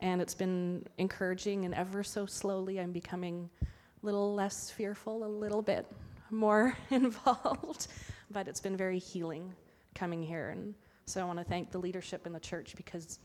And 0.00 0.20
it's 0.20 0.34
been 0.34 0.86
encouraging, 0.98 1.64
and 1.64 1.74
ever 1.74 2.04
so 2.04 2.24
slowly, 2.24 2.78
I'm 2.78 2.92
becoming 2.92 3.50
a 3.62 4.06
little 4.06 4.34
less 4.34 4.70
fearful, 4.70 5.24
a 5.24 5.26
little 5.26 5.62
bit 5.62 5.86
more 6.30 6.76
involved. 6.90 7.88
But 8.30 8.46
it's 8.46 8.60
been 8.60 8.76
very 8.76 8.98
healing 8.98 9.52
coming 9.94 10.22
here. 10.22 10.50
And 10.50 10.74
so 11.06 11.20
I 11.20 11.24
want 11.24 11.38
to 11.38 11.44
thank 11.44 11.72
the 11.72 11.78
leadership 11.78 12.26
in 12.26 12.32
the 12.32 12.40
church 12.40 12.76
because 12.76 13.18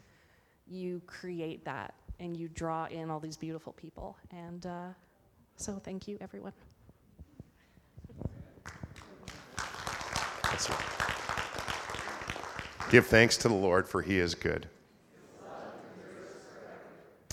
you 0.68 1.02
create 1.06 1.64
that 1.66 1.94
and 2.20 2.36
you 2.36 2.48
draw 2.48 2.86
in 2.86 3.12
all 3.12 3.20
these 3.20 3.38
beautiful 3.38 3.74
people. 3.74 4.18
And 4.32 4.66
uh, 4.66 4.88
so 5.58 5.80
thank 5.84 6.08
you, 6.08 6.18
everyone. 6.22 6.54
That's 10.44 10.70
right. 10.70 10.80
Give 12.94 13.08
thanks 13.08 13.38
to 13.38 13.48
the 13.48 13.56
Lord, 13.56 13.90
for 13.90 14.04
he 14.04 14.20
is 14.20 14.36
good. 14.36 14.68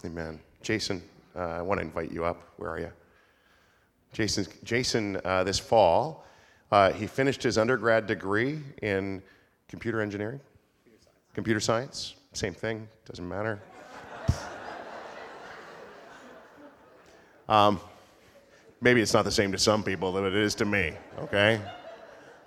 Amen. 0.07 0.40
Jason, 0.62 1.03
uh, 1.37 1.40
I 1.40 1.61
want 1.61 1.81
to 1.81 1.85
invite 1.85 2.11
you 2.11 2.25
up. 2.25 2.40
Where 2.57 2.70
are 2.70 2.81
you? 2.81 2.90
Jason, 4.14 4.46
Jason 4.64 5.20
uh, 5.23 5.44
this 5.44 5.59
fall, 5.59 6.25
uh, 6.73 6.92
he 6.92 7.07
finished 7.07 7.42
his 7.42 7.59
undergrad 7.59 8.07
degree 8.07 8.61
in 8.81 9.23
computer 9.68 10.01
engineering, 10.01 10.40
computer 11.35 11.61
science. 11.61 12.14
Same 12.33 12.55
thing, 12.55 12.88
doesn't 13.05 13.29
matter. 13.29 13.61
Um, 17.51 17.81
maybe 18.81 19.03
it's 19.03 19.12
not 19.12 19.25
the 19.25 19.31
same 19.31 19.51
to 19.51 19.59
some 19.59 19.83
people 19.83 20.12
that 20.12 20.23
it 20.23 20.37
is 20.37 20.55
to 20.55 20.64
me, 20.64 20.94
okay? 21.18 21.61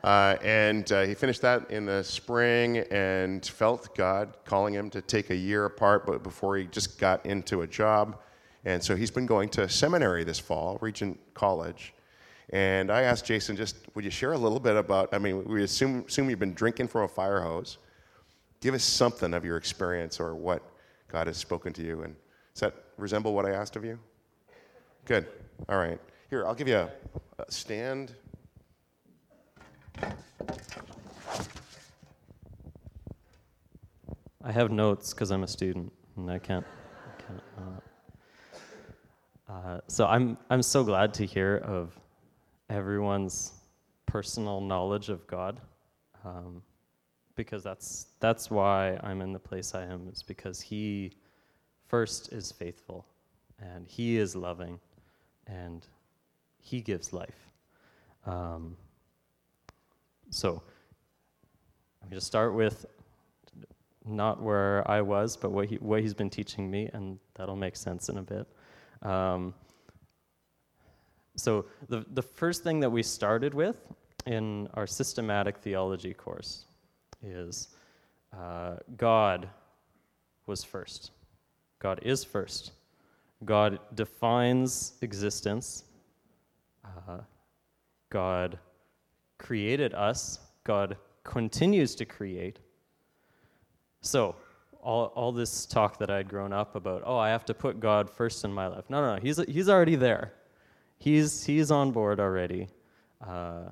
Uh, 0.03 0.35
and 0.43 0.91
uh, 0.91 1.03
he 1.03 1.13
finished 1.13 1.41
that 1.41 1.71
in 1.71 1.85
the 1.85 2.03
spring 2.03 2.79
and 2.91 3.45
felt 3.45 3.95
God 3.95 4.35
calling 4.43 4.73
him 4.73 4.89
to 4.89 5.01
take 5.01 5.29
a 5.29 5.35
year 5.35 5.65
apart, 5.65 6.05
but 6.05 6.23
before 6.23 6.57
he 6.57 6.65
just 6.65 6.99
got 6.99 7.25
into 7.25 7.61
a 7.61 7.67
job. 7.67 8.19
And 8.65 8.83
so 8.83 8.95
he's 8.95 9.11
been 9.11 9.25
going 9.25 9.49
to 9.49 9.69
seminary 9.69 10.23
this 10.23 10.39
fall, 10.39 10.77
Regent 10.81 11.17
College. 11.33 11.93
And 12.49 12.91
I 12.91 13.03
asked 13.03 13.25
Jason, 13.25 13.55
just 13.55 13.77
would 13.95 14.03
you 14.03 14.11
share 14.11 14.33
a 14.33 14.37
little 14.37 14.59
bit 14.59 14.75
about? 14.75 15.13
I 15.13 15.19
mean, 15.19 15.43
we 15.45 15.63
assume, 15.63 16.03
assume 16.07 16.29
you've 16.29 16.39
been 16.39 16.53
drinking 16.53 16.89
from 16.89 17.03
a 17.03 17.07
fire 17.07 17.41
hose. 17.41 17.77
Give 18.59 18.73
us 18.73 18.83
something 18.83 19.33
of 19.33 19.45
your 19.45 19.57
experience 19.57 20.19
or 20.19 20.35
what 20.35 20.61
God 21.07 21.27
has 21.27 21.37
spoken 21.37 21.71
to 21.73 21.81
you. 21.81 22.03
And 22.03 22.15
does 22.53 22.61
that 22.61 22.75
resemble 22.97 23.33
what 23.33 23.45
I 23.45 23.51
asked 23.51 23.75
of 23.75 23.85
you? 23.85 23.97
Good. 25.05 25.27
All 25.69 25.77
right. 25.77 25.99
Here, 26.29 26.45
I'll 26.45 26.55
give 26.55 26.67
you 26.67 26.75
a, 26.77 26.89
a 27.39 27.51
stand. 27.51 28.13
I 34.43 34.51
have 34.51 34.71
notes 34.71 35.13
because 35.13 35.31
I'm 35.31 35.43
a 35.43 35.47
student 35.47 35.91
and 36.17 36.29
I 36.29 36.37
can't. 36.37 36.65
Can't 37.17 37.41
uh, 37.57 39.53
uh, 39.53 39.79
so 39.87 40.05
I'm 40.05 40.37
I'm 40.49 40.61
so 40.61 40.83
glad 40.83 41.13
to 41.15 41.25
hear 41.25 41.57
of 41.57 41.97
everyone's 42.69 43.53
personal 44.05 44.59
knowledge 44.59 45.09
of 45.09 45.25
God, 45.27 45.61
um, 46.25 46.61
because 47.35 47.63
that's 47.63 48.07
that's 48.19 48.51
why 48.51 48.97
I'm 49.01 49.21
in 49.21 49.31
the 49.31 49.39
place 49.39 49.73
I 49.73 49.83
am. 49.85 50.09
Is 50.11 50.23
because 50.23 50.59
He 50.59 51.13
first 51.87 52.33
is 52.33 52.51
faithful, 52.51 53.05
and 53.59 53.87
He 53.87 54.17
is 54.17 54.35
loving, 54.35 54.79
and 55.47 55.87
He 56.59 56.81
gives 56.81 57.13
life. 57.13 57.49
Um, 58.25 58.75
so 60.33 60.63
I'm 62.01 62.09
going 62.09 62.19
to 62.19 62.25
start 62.25 62.55
with 62.55 62.85
not 64.05 64.41
where 64.41 64.89
I 64.89 65.01
was, 65.01 65.37
but 65.37 65.51
what, 65.51 65.69
he, 65.69 65.75
what 65.75 66.01
he's 66.01 66.13
been 66.13 66.29
teaching 66.29 66.69
me, 66.69 66.89
and 66.91 67.19
that'll 67.35 67.55
make 67.55 67.75
sense 67.75 68.09
in 68.09 68.17
a 68.17 68.21
bit. 68.21 68.47
Um, 69.03 69.53
so 71.35 71.65
the, 71.87 72.05
the 72.13 72.21
first 72.21 72.63
thing 72.63 72.79
that 72.79 72.89
we 72.89 73.03
started 73.03 73.53
with 73.53 73.77
in 74.25 74.67
our 74.73 74.87
systematic 74.87 75.57
theology 75.59 76.13
course 76.13 76.65
is 77.21 77.69
uh, 78.37 78.77
God 78.97 79.47
was 80.47 80.63
first. 80.63 81.11
God 81.79 81.99
is 82.01 82.23
first. 82.23 82.71
God 83.45 83.79
defines 83.93 84.93
existence. 85.01 85.83
Uh, 86.83 87.19
God 88.09 88.57
created 89.43 89.93
us. 89.93 90.39
God 90.63 90.97
continues 91.23 91.93
to 91.95 92.05
create. 92.05 92.59
So, 94.01 94.35
all, 94.81 95.05
all 95.15 95.31
this 95.31 95.65
talk 95.65 95.99
that 95.99 96.09
I'd 96.09 96.27
grown 96.27 96.51
up 96.51 96.75
about, 96.75 97.03
oh, 97.05 97.17
I 97.17 97.29
have 97.29 97.45
to 97.45 97.53
put 97.53 97.79
God 97.79 98.09
first 98.09 98.43
in 98.43 98.51
my 98.51 98.67
life. 98.67 98.85
No, 98.89 99.01
no, 99.01 99.15
no. 99.15 99.21
He's, 99.21 99.37
he's 99.45 99.69
already 99.69 99.95
there. 99.95 100.33
He's, 100.97 101.45
he's 101.45 101.71
on 101.71 101.91
board 101.91 102.19
already. 102.19 102.67
Uh, 103.25 103.69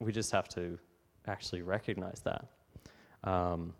we 0.00 0.12
just 0.12 0.32
have 0.32 0.48
to 0.48 0.78
actually 1.26 1.62
recognize 1.62 2.22
that. 2.24 2.46
Um, 3.24 3.74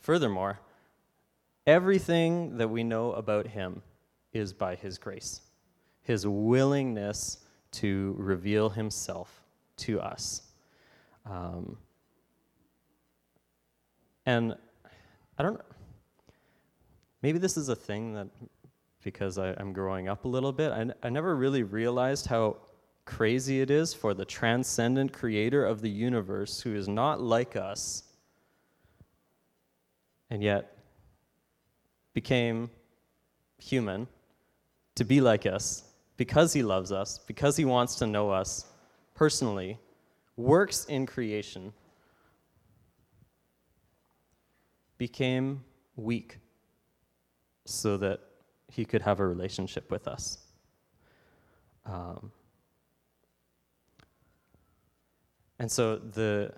furthermore, 0.00 0.60
everything 1.66 2.56
that 2.58 2.68
we 2.68 2.84
know 2.84 3.12
about 3.12 3.46
Him 3.46 3.82
is 4.32 4.52
by 4.52 4.76
His 4.76 4.96
grace, 4.98 5.42
His 6.02 6.26
willingness 6.26 7.43
to 7.76 8.14
reveal 8.18 8.68
Himself 8.70 9.42
to 9.78 10.00
us. 10.00 10.42
Um, 11.26 11.78
and 14.26 14.56
I 15.38 15.42
don't 15.42 15.60
maybe 17.22 17.38
this 17.38 17.56
is 17.56 17.70
a 17.70 17.76
thing 17.76 18.12
that 18.12 18.28
because 19.02 19.38
I, 19.38 19.52
am 19.60 19.72
growing 19.72 20.08
up 20.08 20.24
a 20.24 20.28
little 20.28 20.52
bit, 20.52 20.72
I, 20.72 20.90
I 21.02 21.10
never 21.10 21.36
really 21.36 21.62
realized 21.62 22.26
how 22.26 22.56
crazy 23.04 23.60
it 23.60 23.70
is 23.70 23.92
for 23.92 24.14
the 24.14 24.24
transcendent 24.24 25.12
creator 25.12 25.64
of 25.64 25.80
the 25.82 25.90
universe 25.90 26.60
who 26.60 26.74
is 26.74 26.88
not 26.88 27.20
like 27.20 27.56
us 27.56 28.04
and 30.30 30.42
yet 30.42 30.76
became 32.14 32.70
human 33.58 34.06
to 34.94 35.04
be 35.04 35.20
like 35.20 35.46
us 35.46 35.84
because 36.16 36.52
he 36.52 36.62
loves 36.62 36.92
us, 36.92 37.18
because 37.18 37.56
he 37.56 37.64
wants 37.64 37.96
to 37.96 38.06
know 38.06 38.30
us 38.30 38.66
personally, 39.14 39.78
works 40.36 40.84
in 40.86 41.06
creation 41.06 41.72
became 44.98 45.62
weak 45.96 46.38
so 47.64 47.96
that 47.96 48.20
he 48.68 48.84
could 48.84 49.02
have 49.02 49.20
a 49.20 49.26
relationship 49.26 49.90
with 49.90 50.06
us. 50.08 50.38
Um, 51.86 52.32
and 55.58 55.70
so 55.70 55.96
the 55.96 56.52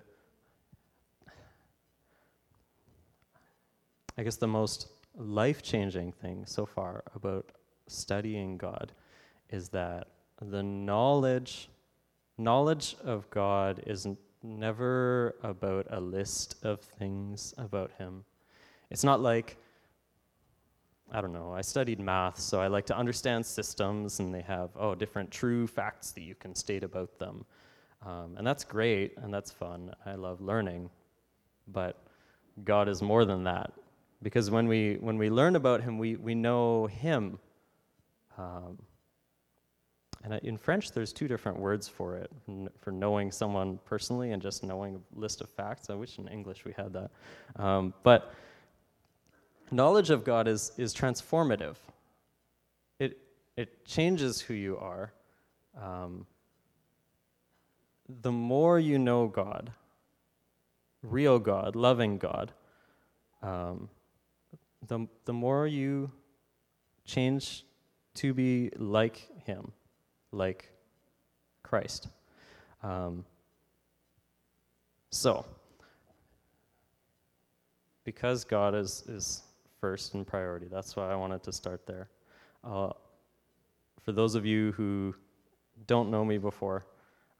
I 4.19 4.23
guess 4.23 4.37
the 4.37 4.47
most 4.47 4.87
life 5.15 5.61
changing 5.61 6.11
thing 6.11 6.45
so 6.45 6.65
far 6.65 7.03
about 7.13 7.51
studying 7.87 8.57
God 8.57 8.91
is 9.49 9.69
that 9.69 10.07
the 10.41 10.61
knowledge 10.61 11.69
knowledge 12.37 12.95
of 13.03 13.29
God 13.31 13.81
isn't 13.87 14.19
never 14.43 15.35
about 15.43 15.87
a 15.89 15.99
list 15.99 16.55
of 16.63 16.81
things 16.81 17.53
about 17.57 17.91
him. 17.97 18.23
It's 18.91 19.03
not 19.03 19.21
like, 19.21 19.57
I 21.11 21.21
don't 21.21 21.33
know, 21.33 21.53
I 21.53 21.61
studied 21.61 21.99
math, 21.99 22.39
so 22.39 22.61
I 22.61 22.67
like 22.67 22.85
to 22.87 22.97
understand 22.97 23.45
systems, 23.45 24.19
and 24.19 24.33
they 24.33 24.41
have, 24.41 24.69
oh, 24.75 24.93
different 24.93 25.31
true 25.31 25.67
facts 25.67 26.11
that 26.11 26.21
you 26.21 26.35
can 26.35 26.53
state 26.53 26.83
about 26.83 27.17
them. 27.17 27.45
Um, 28.05 28.35
and 28.37 28.45
that's 28.45 28.63
great, 28.63 29.17
and 29.17 29.33
that's 29.33 29.51
fun. 29.51 29.93
I 30.05 30.15
love 30.15 30.39
learning. 30.39 30.89
But 31.67 31.97
God 32.63 32.87
is 32.87 33.01
more 33.01 33.25
than 33.25 33.43
that. 33.45 33.73
Because 34.21 34.49
when 34.49 34.67
we, 34.67 34.95
when 34.99 35.17
we 35.17 35.29
learn 35.29 35.55
about 35.55 35.81
Him, 35.81 35.97
we, 35.97 36.15
we 36.15 36.35
know 36.35 36.87
Him. 36.87 37.39
Um, 38.37 38.77
and 40.29 40.41
in 40.43 40.57
French, 40.57 40.91
there's 40.91 41.13
two 41.13 41.27
different 41.27 41.57
words 41.57 41.87
for 41.87 42.17
it 42.17 42.29
for 42.81 42.91
knowing 42.91 43.31
someone 43.31 43.79
personally 43.85 44.31
and 44.31 44.41
just 44.41 44.61
knowing 44.63 44.95
a 44.95 45.19
list 45.19 45.39
of 45.39 45.49
facts. 45.49 45.89
I 45.89 45.93
wish 45.93 46.17
in 46.17 46.27
English 46.27 46.65
we 46.65 46.73
had 46.73 46.91
that. 46.93 47.11
Um, 47.55 47.93
but 48.03 48.33
knowledge 49.71 50.09
of 50.09 50.25
God 50.25 50.47
is, 50.47 50.73
is 50.77 50.93
transformative, 50.93 51.75
it, 52.99 53.19
it 53.55 53.85
changes 53.85 54.41
who 54.41 54.53
you 54.53 54.77
are. 54.77 55.13
Um, 55.81 56.25
the 58.21 58.31
more 58.31 58.79
you 58.79 58.99
know 58.99 59.27
God, 59.27 59.71
real 61.03 61.39
God, 61.39 61.75
loving 61.75 62.17
God, 62.17 62.51
um, 63.41 63.89
the, 64.85 65.07
the 65.25 65.33
more 65.33 65.67
you 65.67 66.11
change 67.05 67.65
to 68.15 68.33
be 68.33 68.71
like 68.77 69.27
Him, 69.45 69.71
like 70.31 70.69
Christ. 71.63 72.07
Um, 72.83 73.25
so, 75.09 75.45
because 78.03 78.43
God 78.43 78.75
is, 78.75 79.03
is 79.07 79.43
first 79.79 80.13
in 80.13 80.25
priority, 80.25 80.67
that's 80.69 80.95
why 80.95 81.11
I 81.11 81.15
wanted 81.15 81.43
to 81.43 81.51
start 81.51 81.85
there. 81.85 82.09
Uh, 82.63 82.91
for 84.01 84.11
those 84.11 84.35
of 84.35 84.45
you 84.45 84.71
who 84.73 85.15
don't 85.85 86.09
know 86.09 86.23
me 86.23 86.37
before, 86.37 86.85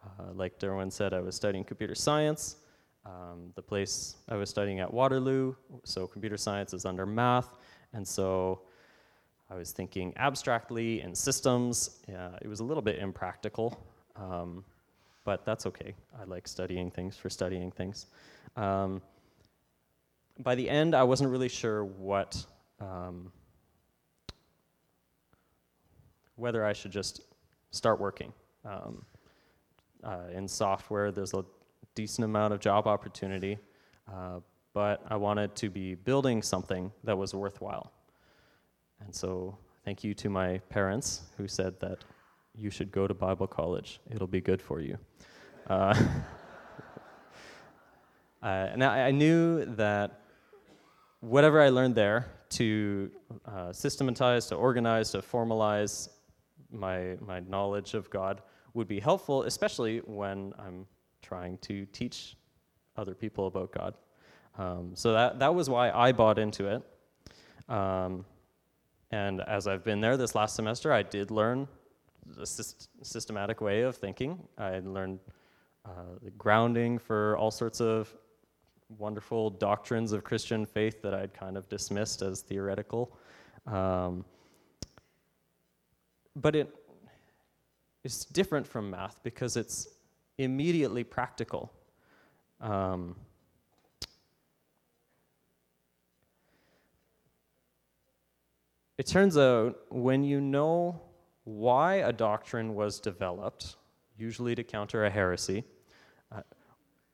uh, 0.04 0.34
like 0.34 0.60
Durwin 0.60 0.92
said, 0.92 1.14
I 1.14 1.22
was 1.22 1.36
studying 1.36 1.64
computer 1.64 1.96
science. 1.96 2.58
Um, 3.06 3.54
the 3.56 3.62
place 3.62 4.18
I 4.28 4.36
was 4.36 4.50
studying 4.50 4.80
at 4.80 4.94
Waterloo, 4.94 5.56
so 5.86 6.08
computer 6.08 6.36
science 6.36 6.74
is 6.74 6.86
under 6.86 7.06
math, 7.06 7.58
and 7.94 8.06
so 8.06 8.64
I 9.50 9.56
was 9.56 9.72
thinking 9.72 10.14
abstractly 10.18 11.02
in 11.02 11.16
systems. 11.16 12.02
It 12.42 12.48
was 12.48 12.60
a 12.60 12.64
little 12.64 12.84
bit 12.84 13.00
impractical, 13.00 13.80
um, 14.16 14.66
but 15.24 15.46
that's 15.46 15.66
okay. 15.66 15.94
I 16.20 16.26
like 16.26 16.48
studying 16.48 16.92
things 16.92 17.18
for 17.18 17.30
studying 17.30 17.72
things. 17.72 18.08
Um, 18.56 19.02
by 20.40 20.56
the 20.56 20.70
end, 20.70 20.96
I 20.96 21.04
wasn't 21.04 21.30
really 21.30 21.50
sure 21.50 21.86
what, 21.86 22.46
um, 22.80 23.32
whether 26.36 26.66
I 26.66 26.74
should 26.74 26.92
just 26.92 27.22
start 27.72 28.00
working. 28.00 28.34
Um, 28.66 29.06
uh, 30.04 30.24
in 30.34 30.48
software, 30.48 31.12
there's 31.12 31.34
a 31.34 31.44
decent 31.96 32.26
amount 32.26 32.54
of 32.54 32.60
job 32.60 32.86
opportunity, 32.86 33.58
uh, 34.14 34.42
but 34.74 35.02
I 35.08 35.16
wanted 35.16 35.56
to 35.56 35.70
be 35.70 35.96
building 35.96 36.42
something 36.42 36.92
that 37.04 37.18
was 37.18 37.34
worthwhile. 37.34 37.92
And 39.00 39.14
so, 39.14 39.58
thank 39.86 40.04
you 40.04 40.14
to 40.16 40.30
my 40.30 40.58
parents 40.70 41.22
who 41.38 41.48
said 41.48 41.80
that 41.80 42.04
you 42.58 42.70
should 42.70 42.92
go 42.92 43.08
to 43.08 43.14
Bible 43.14 43.48
college, 43.48 44.00
it'll 44.10 44.28
be 44.28 44.42
good 44.42 44.62
for 44.62 44.82
you. 44.82 44.98
Uh, 45.70 45.94
uh, 48.42 48.46
and 48.46 48.84
I, 48.84 49.08
I, 49.08 49.12
knew 49.12 49.66
that 49.76 50.22
whatever 51.20 51.62
I 51.62 51.70
learned 51.70 51.96
there 51.96 52.26
to 52.50 53.12
uh, 53.46 53.72
systematize, 53.72 54.48
to 54.48 54.56
organize, 54.56 55.12
to 55.12 55.20
formalize 55.20 56.10
my, 56.72 57.16
my 57.26 57.42
knowledge 57.42 57.94
of 57.94 58.10
God 58.10 58.42
would 58.74 58.88
be 58.88 59.00
helpful, 59.00 59.44
especially 59.44 60.00
when 60.00 60.54
I'm 60.58 60.86
trying 61.22 61.58
to 61.60 61.86
teach 61.88 62.38
other 62.96 63.14
people 63.14 63.48
about 63.48 63.72
God. 63.72 63.94
Um, 64.58 64.92
so 64.96 65.14
that, 65.14 65.40
that 65.40 65.54
was 65.54 65.70
why 65.70 65.92
I 65.92 66.12
bought 66.12 66.40
into 66.40 66.68
it. 66.68 67.72
Um, 67.72 68.26
and 69.12 69.42
as 69.42 69.68
I've 69.68 69.84
been 69.84 70.02
there 70.02 70.18
this 70.18 70.36
last 70.36 70.56
semester, 70.56 70.92
I 70.92 71.04
did 71.04 71.32
learn 71.32 71.68
a 72.38 72.42
syst- 72.42 72.88
systematic 73.04 73.62
way 73.62 73.82
of 73.82 73.96
thinking. 73.96 74.40
I 74.58 74.80
learned 74.80 75.20
uh, 75.86 75.90
the 76.22 76.32
grounding 76.32 76.98
for 77.00 77.38
all 77.38 77.52
sorts 77.52 77.80
of 77.80 78.14
wonderful 78.98 79.50
doctrines 79.50 80.12
of 80.12 80.24
Christian 80.24 80.66
faith 80.66 81.02
that 81.02 81.14
I'd 81.14 81.34
kind 81.34 81.58
of 81.58 81.68
dismissed 81.70 82.22
as 82.22 82.42
theoretical. 82.42 83.18
Um, 83.66 84.26
but 86.36 86.56
it 86.56 86.74
is 88.04 88.26
different 88.26 88.68
from 88.68 88.90
math 88.90 89.22
because 89.24 89.58
it's 89.58 89.88
immediately 90.38 91.04
practical. 91.04 91.72
Um, 92.62 93.16
it 98.98 99.06
turns 99.06 99.38
out 99.38 99.78
when 99.90 100.24
you 100.24 100.42
know 100.42 101.00
why 101.44 101.96
a 101.96 102.12
doctrine 102.12 102.76
was 102.76 103.00
developed, 103.00 103.76
usually 104.18 104.56
to 104.56 104.64
counter 104.64 105.06
a 105.06 105.10
heresy, 105.10 105.64
uh, 106.32 106.42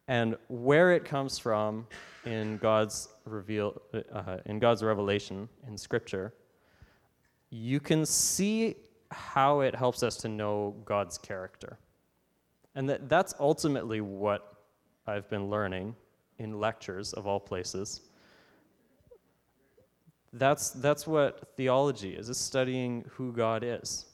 and 0.08 0.36
where 0.48 0.92
it 0.92 1.06
comes 1.06 1.38
from 1.38 1.86
in 2.26 2.58
God's 2.58 3.10
reveal 3.26 3.82
uh, 4.14 4.38
in 4.46 4.60
God's 4.60 4.84
revelation 4.84 5.48
in 5.68 5.78
Scripture, 5.78 6.34
you 7.50 7.80
can 7.80 8.06
see 8.06 8.76
how 9.12 9.60
it 9.60 9.76
helps 9.76 10.04
us 10.04 10.18
to 10.18 10.28
know 10.28 10.76
God's 10.86 11.18
character. 11.18 11.78
And 12.76 12.90
that, 12.90 13.08
that's 13.08 13.36
ultimately 13.40 14.02
what 14.02 14.58
I've 15.06 15.30
been 15.30 15.50
learning 15.50 15.96
in 16.40 16.60
lectures 16.60 17.14
of 17.14 17.28
all 17.28 17.40
places. 17.40 18.02
That's, 20.34 20.72
that's 20.72 21.06
what 21.06 21.54
theology 21.56 22.16
is, 22.16 22.28
is 22.28 22.40
studying 22.40 23.06
who 23.12 23.32
God 23.32 23.64
is. 23.64 24.06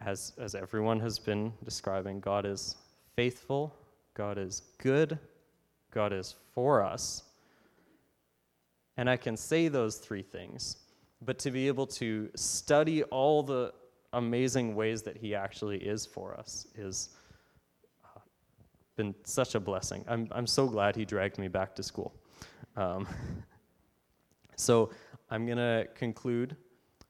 As, 0.00 0.32
as 0.36 0.56
everyone 0.56 0.98
has 1.00 1.18
been 1.18 1.52
describing, 1.64 2.18
God 2.18 2.44
is 2.44 2.76
faithful, 3.14 3.72
God 4.14 4.36
is 4.36 4.62
good, 4.78 5.18
God 5.92 6.12
is 6.12 6.34
for 6.52 6.82
us. 6.82 7.22
And 8.96 9.08
I 9.08 9.16
can 9.16 9.36
say 9.36 9.68
those 9.68 9.96
three 9.96 10.22
things, 10.22 10.78
but 11.22 11.38
to 11.40 11.52
be 11.52 11.68
able 11.68 11.86
to 11.86 12.28
study 12.34 13.04
all 13.04 13.44
the 13.44 13.72
amazing 14.12 14.74
ways 14.74 15.02
that 15.02 15.16
He 15.16 15.36
actually 15.36 15.78
is 15.78 16.04
for 16.04 16.36
us 16.36 16.66
is 16.74 17.10
uh, 18.04 18.20
been 18.96 19.14
such 19.24 19.54
a 19.54 19.60
blessing. 19.60 20.04
I'm, 20.08 20.28
I'm 20.32 20.46
so 20.46 20.66
glad 20.66 20.96
He 20.96 21.04
dragged 21.04 21.38
me 21.38 21.46
back 21.46 21.76
to 21.76 21.82
school. 21.84 22.12
Um, 22.76 23.06
so 24.56 24.90
I'm 25.30 25.46
going 25.46 25.58
to 25.58 25.88
conclude 25.94 26.56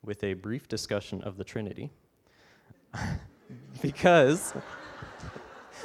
with 0.03 0.23
a 0.25 0.35
brief 0.35 0.69
discussion 0.69 1.23
of 1.23 1.37
the 1.37 1.45
Trinity 1.45 1.91
because 3.83 4.55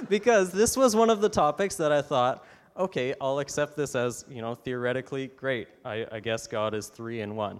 because 0.08 0.52
this 0.52 0.78
was 0.78 0.96
one 0.96 1.10
of 1.10 1.20
the 1.22 1.30
topics 1.30 1.76
that 1.76 1.92
I 1.92 2.02
thought, 2.02 2.46
okay, 2.78 3.14
I'll 3.20 3.40
accept 3.40 3.76
this 3.76 3.96
as, 3.96 4.24
you 4.30 4.42
know, 4.42 4.56
theoretically 4.56 5.28
great. 5.28 5.68
I, 5.84 6.06
I 6.12 6.20
guess 6.20 6.48
God 6.48 6.74
is 6.74 6.88
three 6.88 7.22
in 7.22 7.36
one. 7.36 7.60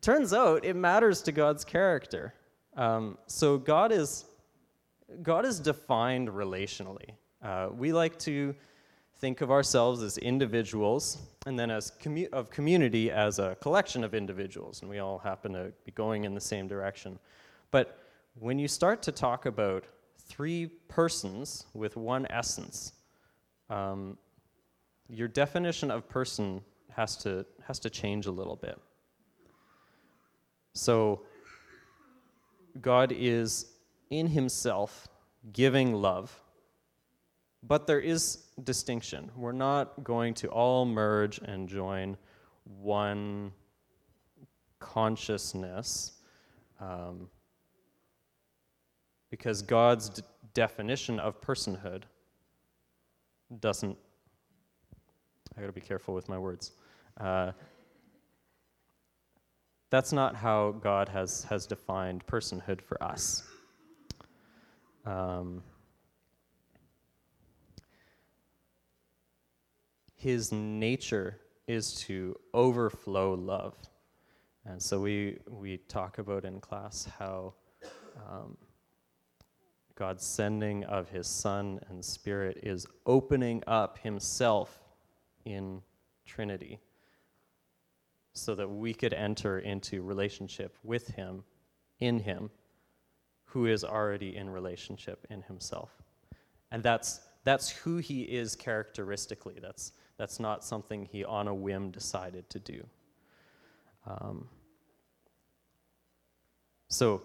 Turns 0.00 0.32
out 0.32 0.64
it 0.64 0.76
matters 0.76 1.22
to 1.22 1.32
God's 1.32 1.64
character. 1.64 2.34
Um, 2.76 3.18
so 3.26 3.58
God 3.58 3.90
is 3.90 4.26
God 5.22 5.46
is 5.46 5.58
defined 5.58 6.28
relationally. 6.28 7.10
Uh, 7.42 7.68
we 7.72 7.92
like 7.92 8.18
to 8.20 8.54
think 9.18 9.40
of 9.40 9.50
ourselves 9.50 10.02
as 10.02 10.16
individuals 10.18 11.18
and 11.46 11.58
then 11.58 11.70
as 11.70 11.92
commu- 12.02 12.30
of 12.32 12.50
community 12.50 13.10
as 13.10 13.38
a 13.38 13.56
collection 13.60 14.04
of 14.04 14.14
individuals, 14.14 14.82
and 14.82 14.90
we 14.90 14.98
all 14.98 15.18
happen 15.18 15.52
to 15.52 15.72
be 15.84 15.92
going 15.92 16.24
in 16.24 16.34
the 16.34 16.40
same 16.40 16.68
direction. 16.68 17.18
But 17.70 17.98
when 18.38 18.58
you 18.58 18.68
start 18.68 19.02
to 19.02 19.12
talk 19.12 19.46
about 19.46 19.84
three 20.18 20.66
persons 20.88 21.66
with 21.74 21.96
one 21.96 22.26
essence, 22.30 22.92
um, 23.70 24.16
your 25.08 25.28
definition 25.28 25.90
of 25.90 26.08
person 26.08 26.60
has 26.90 27.16
to 27.16 27.44
has 27.66 27.78
to 27.78 27.90
change 27.90 28.26
a 28.26 28.30
little 28.30 28.56
bit. 28.56 28.78
So 30.74 31.22
God 32.80 33.12
is 33.12 33.66
in 34.10 34.26
himself 34.26 35.08
giving 35.52 35.92
love, 35.92 36.40
but 37.68 37.86
there 37.86 38.00
is 38.00 38.46
distinction. 38.64 39.30
We're 39.36 39.52
not 39.52 40.02
going 40.02 40.34
to 40.34 40.48
all 40.48 40.86
merge 40.86 41.38
and 41.38 41.68
join 41.68 42.16
one 42.64 43.52
consciousness. 44.80 46.12
Um, 46.80 47.28
because 49.30 49.62
God's 49.62 50.08
d- 50.08 50.22
definition 50.54 51.20
of 51.20 51.40
personhood 51.40 52.04
doesn't. 53.60 53.96
I 55.56 55.60
gotta 55.60 55.72
be 55.72 55.80
careful 55.80 56.14
with 56.14 56.28
my 56.28 56.38
words. 56.38 56.72
Uh, 57.20 57.52
that's 59.90 60.12
not 60.12 60.36
how 60.36 60.72
God 60.72 61.08
has, 61.08 61.44
has 61.44 61.66
defined 61.66 62.26
personhood 62.26 62.80
for 62.80 63.02
us. 63.02 63.42
Um, 65.04 65.62
his 70.18 70.50
nature 70.50 71.38
is 71.68 71.94
to 71.94 72.34
overflow 72.52 73.34
love. 73.34 73.76
And 74.66 74.82
so 74.82 75.00
we, 75.00 75.38
we 75.48 75.76
talk 75.76 76.18
about 76.18 76.44
in 76.44 76.60
class 76.60 77.08
how 77.18 77.54
um, 78.16 78.56
God's 79.94 80.26
sending 80.26 80.82
of 80.84 81.08
his 81.08 81.28
Son 81.28 81.78
and 81.88 82.04
Spirit 82.04 82.58
is 82.64 82.84
opening 83.06 83.62
up 83.68 83.98
himself 83.98 84.80
in 85.44 85.82
Trinity 86.26 86.80
so 88.32 88.56
that 88.56 88.68
we 88.68 88.92
could 88.92 89.14
enter 89.14 89.60
into 89.60 90.02
relationship 90.02 90.76
with 90.82 91.08
him, 91.08 91.44
in 92.00 92.18
him, 92.18 92.50
who 93.44 93.66
is 93.66 93.84
already 93.84 94.36
in 94.36 94.50
relationship 94.50 95.26
in 95.30 95.42
himself. 95.42 95.90
And 96.72 96.82
that's, 96.82 97.20
that's 97.44 97.70
who 97.70 97.98
he 97.98 98.22
is 98.22 98.56
characteristically. 98.56 99.58
That's, 99.60 99.92
that's 100.18 100.40
not 100.40 100.64
something 100.64 101.06
he 101.06 101.24
on 101.24 101.48
a 101.48 101.54
whim 101.54 101.90
decided 101.90 102.50
to 102.50 102.58
do. 102.58 102.84
Um, 104.06 104.48
so, 106.88 107.22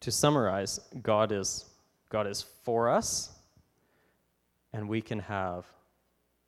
to 0.00 0.10
summarize, 0.10 0.80
God 1.02 1.30
is, 1.30 1.66
God 2.08 2.26
is 2.26 2.42
for 2.62 2.88
us, 2.88 3.36
and 4.72 4.88
we 4.88 5.02
can 5.02 5.18
have 5.18 5.66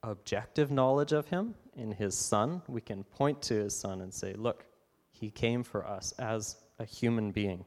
objective 0.03 0.71
knowledge 0.71 1.13
of 1.13 1.29
him 1.29 1.55
in 1.75 1.93
his 1.93 2.17
son. 2.17 2.63
We 2.67 2.81
can 2.81 3.05
point 3.05 3.43
to 3.43 3.55
his 3.55 3.77
son 3.77 4.01
and 4.01 4.13
say, 4.13 4.33
Look, 4.35 4.65
he 5.11 5.31
came 5.31 5.63
for 5.63 5.87
us 5.87 6.13
as 6.13 6.57
a 6.79 6.85
human 6.85 7.31
being. 7.31 7.65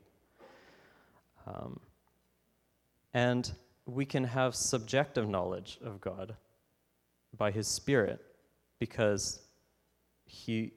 Um, 1.45 1.79
and 3.13 3.51
we 3.85 4.05
can 4.05 4.23
have 4.23 4.55
subjective 4.55 5.27
knowledge 5.27 5.77
of 5.83 6.01
God 6.01 6.35
by 7.37 7.51
his 7.51 7.67
spirit 7.67 8.21
because 8.79 9.39
he 10.25 10.73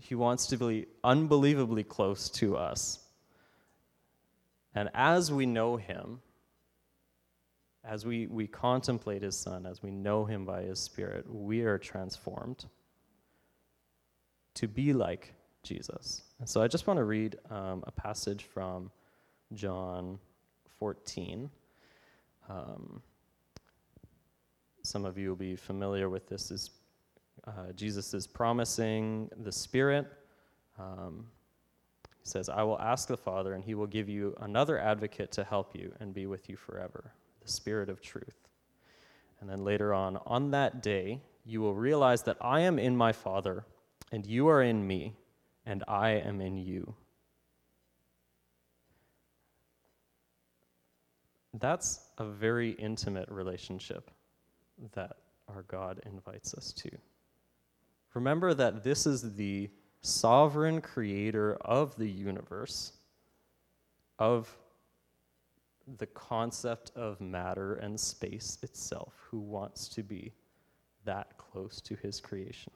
he 0.00 0.14
wants 0.14 0.46
to 0.46 0.56
be 0.56 0.86
unbelievably 1.02 1.84
close 1.84 2.30
to 2.30 2.56
us. 2.56 3.00
And 4.74 4.90
as 4.94 5.32
we 5.32 5.44
know 5.44 5.76
him, 5.76 6.20
as 7.84 8.04
we, 8.04 8.26
we 8.26 8.46
contemplate 8.46 9.22
his 9.22 9.36
son, 9.36 9.66
as 9.66 9.82
we 9.82 9.90
know 9.90 10.24
him 10.24 10.44
by 10.44 10.62
his 10.62 10.78
spirit, 10.78 11.24
we 11.28 11.62
are 11.62 11.78
transformed 11.78 12.66
to 14.54 14.68
be 14.68 14.92
like 14.92 15.32
Jesus. 15.62 16.22
And 16.38 16.48
so 16.48 16.62
I 16.62 16.68
just 16.68 16.86
want 16.86 16.98
to 16.98 17.04
read 17.04 17.36
um, 17.50 17.82
a 17.86 17.90
passage 17.90 18.44
from 18.44 18.90
John 19.54 20.18
14. 20.78 21.50
Um, 22.48 23.02
some 24.82 25.04
of 25.04 25.18
you 25.18 25.30
will 25.30 25.36
be 25.36 25.56
familiar 25.56 26.08
with 26.08 26.28
this. 26.28 26.50
Is 26.50 26.70
uh, 27.46 27.72
Jesus 27.74 28.14
is 28.14 28.26
promising 28.26 29.30
the 29.42 29.52
Spirit. 29.52 30.06
Um, 30.78 31.26
he 32.04 32.28
says, 32.28 32.48
I 32.48 32.62
will 32.62 32.78
ask 32.78 33.08
the 33.08 33.16
Father, 33.16 33.54
and 33.54 33.64
he 33.64 33.74
will 33.74 33.86
give 33.86 34.08
you 34.08 34.36
another 34.40 34.78
advocate 34.78 35.32
to 35.32 35.44
help 35.44 35.74
you 35.74 35.92
and 36.00 36.12
be 36.12 36.26
with 36.26 36.48
you 36.48 36.56
forever, 36.56 37.12
the 37.40 37.50
Spirit 37.50 37.88
of 37.88 38.00
truth. 38.00 38.48
And 39.40 39.48
then 39.48 39.64
later 39.64 39.94
on, 39.94 40.18
on 40.26 40.50
that 40.50 40.82
day, 40.82 41.20
you 41.44 41.60
will 41.60 41.74
realize 41.74 42.22
that 42.24 42.36
I 42.40 42.60
am 42.60 42.78
in 42.78 42.96
my 42.96 43.12
Father, 43.12 43.64
and 44.12 44.26
you 44.26 44.48
are 44.48 44.62
in 44.62 44.86
me, 44.86 45.14
and 45.64 45.84
I 45.88 46.10
am 46.10 46.40
in 46.40 46.58
you. 46.58 46.94
That's 51.54 52.00
a 52.18 52.24
very 52.24 52.72
intimate 52.72 53.28
relationship 53.30 54.10
that 54.94 55.16
our 55.48 55.62
God 55.62 56.00
invites 56.06 56.54
us 56.54 56.72
to. 56.74 56.90
Remember 58.14 58.54
that 58.54 58.82
this 58.82 59.06
is 59.06 59.34
the 59.34 59.70
sovereign 60.02 60.80
creator 60.80 61.56
of 61.60 61.96
the 61.96 62.08
universe, 62.08 62.92
of 64.18 64.54
the 65.98 66.06
concept 66.06 66.92
of 66.94 67.20
matter 67.20 67.74
and 67.74 67.98
space 67.98 68.58
itself, 68.62 69.14
who 69.30 69.38
wants 69.38 69.88
to 69.88 70.02
be 70.02 70.32
that 71.04 71.36
close 71.38 71.80
to 71.80 71.94
his 71.96 72.20
creation. 72.20 72.72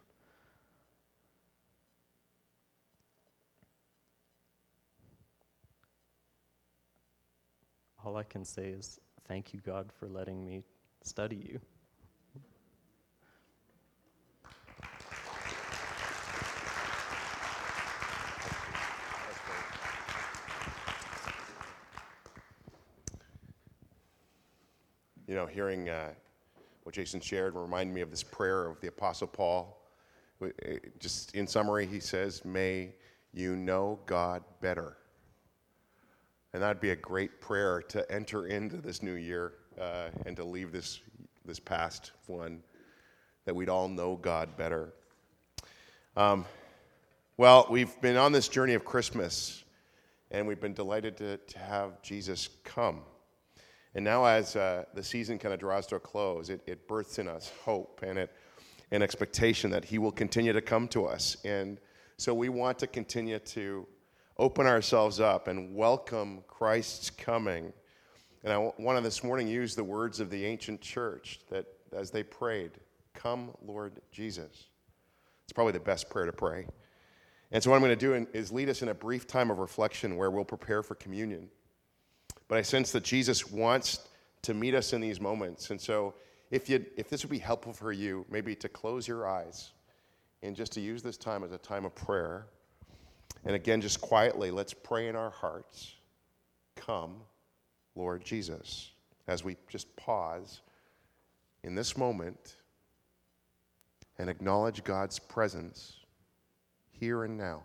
All 8.05 8.17
I 8.17 8.25
can 8.25 8.45
say 8.45 8.69
is 8.69 8.99
thank 9.29 9.55
you, 9.55 9.61
God, 9.65 9.91
for 9.93 10.09
letting 10.09 10.45
me 10.45 10.65
study 11.03 11.37
you. 11.37 11.61
You 25.33 25.39
know, 25.39 25.47
hearing 25.47 25.89
uh, 25.89 26.11
what 26.83 26.95
Jason 26.95 27.19
shared 27.19 27.55
reminded 27.55 27.95
me 27.95 28.03
of 28.03 28.11
this 28.11 28.23
prayer 28.23 28.67
of 28.67 28.79
the 28.83 28.89
Apostle 28.89 29.29
Paul. 29.29 29.83
Just 30.99 31.35
in 31.35 31.47
summary, 31.47 31.87
he 31.87 32.01
says, 32.01 32.45
May 32.45 32.91
you 33.33 33.57
know 33.57 33.99
God 34.05 34.45
better. 34.61 34.99
And 36.53 36.63
that'd 36.63 36.83
be 36.83 36.91
a 36.91 36.97
great 36.97 37.41
prayer 37.41 37.81
to 37.81 38.13
enter 38.13 38.47
into 38.49 38.77
this 38.77 39.03
new 39.03 39.15
year 39.15 39.55
uh, 39.81 40.11
and 40.27 40.37
to 40.37 40.45
leave 40.45 40.71
this, 40.71 41.01
this 41.47 41.59
past 41.59 42.13
one, 42.27 42.63
that 43.47 43.57
we'd 43.57 43.71
all 43.71 43.89
know 43.89 44.17
God 44.17 44.55
better. 44.59 44.93
Um, 46.15 46.45
well, 47.39 47.67
we've 47.71 47.99
been 48.03 48.19
on 48.19 48.33
this 48.33 48.49
journey 48.49 48.75
of 48.75 48.85
Christmas, 48.85 49.65
and 50.31 50.47
we've 50.47 50.61
been 50.61 50.75
delighted 50.75 51.17
to, 51.17 51.39
to 51.39 51.59
have 51.59 52.03
Jesus 52.03 52.51
come. 52.65 53.01
And 53.95 54.05
now, 54.05 54.25
as 54.25 54.57
uh, 54.57 54.85
the 54.95 55.03
season 55.03 55.39
kind 55.39 55.53
of 55.53 55.61
draws 55.61 55.87
to 55.89 55.97
a 55.97 56.01
close, 56.01 56.49
it, 56.49 56.63
it 56.67 56.89
births 56.89 57.19
in 57.19 57.29
us 57.29 57.53
hope 57.65 58.01
and 58.03 58.19
it, 58.19 58.33
an 58.91 59.03
expectation 59.03 59.71
that 59.71 59.85
He 59.85 59.99
will 59.99 60.13
continue 60.13 60.53
to 60.53 60.63
come 60.63 60.89
to 60.89 61.05
us. 61.05 61.37
And 61.45 61.79
so 62.17 62.33
we 62.33 62.49
want 62.49 62.79
to 62.79 62.87
continue 62.87 63.39
to 63.39 63.87
open 64.39 64.67
ourselves 64.67 65.21
up 65.21 65.49
and 65.49 65.75
welcome 65.75 66.43
Christ's 66.49 67.11
coming. 67.11 67.73
And 68.45 68.53
I 68.53 68.59
want 68.79 68.97
to 68.97 69.03
this 69.03 69.23
morning 69.23 69.47
use 69.47 69.75
the 69.75 69.85
words 69.85 70.21
of 70.21 70.31
the 70.31 70.45
ancient 70.45 70.81
church 70.81 71.41
that 71.51 71.67
as 71.93 72.11
they 72.11 72.23
prayed, 72.23 72.73
Come, 73.15 73.51
Lord 73.65 74.01
Jesus. 74.11 74.69
It's 75.45 75.53
probably 75.53 75.73
the 75.73 75.81
best 75.81 76.09
prayer 76.09 76.27
to 76.27 76.33
pray. 76.33 76.67
And 77.51 77.63
so, 77.63 77.71
what 77.71 77.77
I'm 77.77 77.83
going 77.83 77.91
to 77.91 77.97
do 77.97 78.27
is 78.33 78.51
lead 78.51 78.71
us 78.71 78.81
in 78.81 78.89
a 78.89 78.95
brief 78.95 79.27
time 79.27 79.51
of 79.51 79.59
reflection 79.59 80.17
where 80.17 80.31
we'll 80.31 80.45
prepare 80.45 80.83
for 80.83 80.95
communion. 80.95 81.51
But 82.53 82.59
I 82.59 82.63
sense 82.63 82.93
that 82.93 83.03
Jesus 83.03 83.51
wants 83.51 84.07
to 84.43 84.53
meet 84.53 84.75
us 84.75 84.93
in 84.93 85.01
these 85.01 85.23
moments. 85.23 85.71
And 85.71 85.81
so, 85.81 86.13
if, 86.51 86.69
you 86.69 86.85
if 86.99 87.09
this 87.09 87.25
would 87.25 87.31
be 87.31 87.39
helpful 87.39 87.73
for 87.73 87.93
you, 87.93 88.27
maybe 88.29 88.55
to 88.57 88.69
close 88.69 89.09
your 89.09 89.27
eyes 89.27 89.73
and 90.43 90.55
just 90.55 90.71
to 90.73 90.83
use 90.83 91.03
this 91.03 91.17
time 91.17 91.45
as 91.45 91.53
a 91.53 91.57
time 91.57 91.87
of 91.87 91.95
prayer. 91.95 92.45
And 93.47 93.55
again, 93.55 93.81
just 93.81 94.03
quietly, 94.03 94.51
let's 94.51 94.75
pray 94.75 95.09
in 95.09 95.17
our 95.17 95.31
hearts. 95.31 95.95
Come, 96.77 97.23
Lord 97.97 98.23
Jesus, 98.23 98.91
as 99.29 99.43
we 99.43 99.57
just 99.71 99.97
pause 99.97 100.61
in 101.63 101.75
this 101.75 101.97
moment 101.97 102.57
and 104.19 104.29
acknowledge 104.29 104.85
God's 104.85 105.19
presence 105.19 106.01
here 106.91 107.25
and 107.25 107.39
now. 107.39 107.63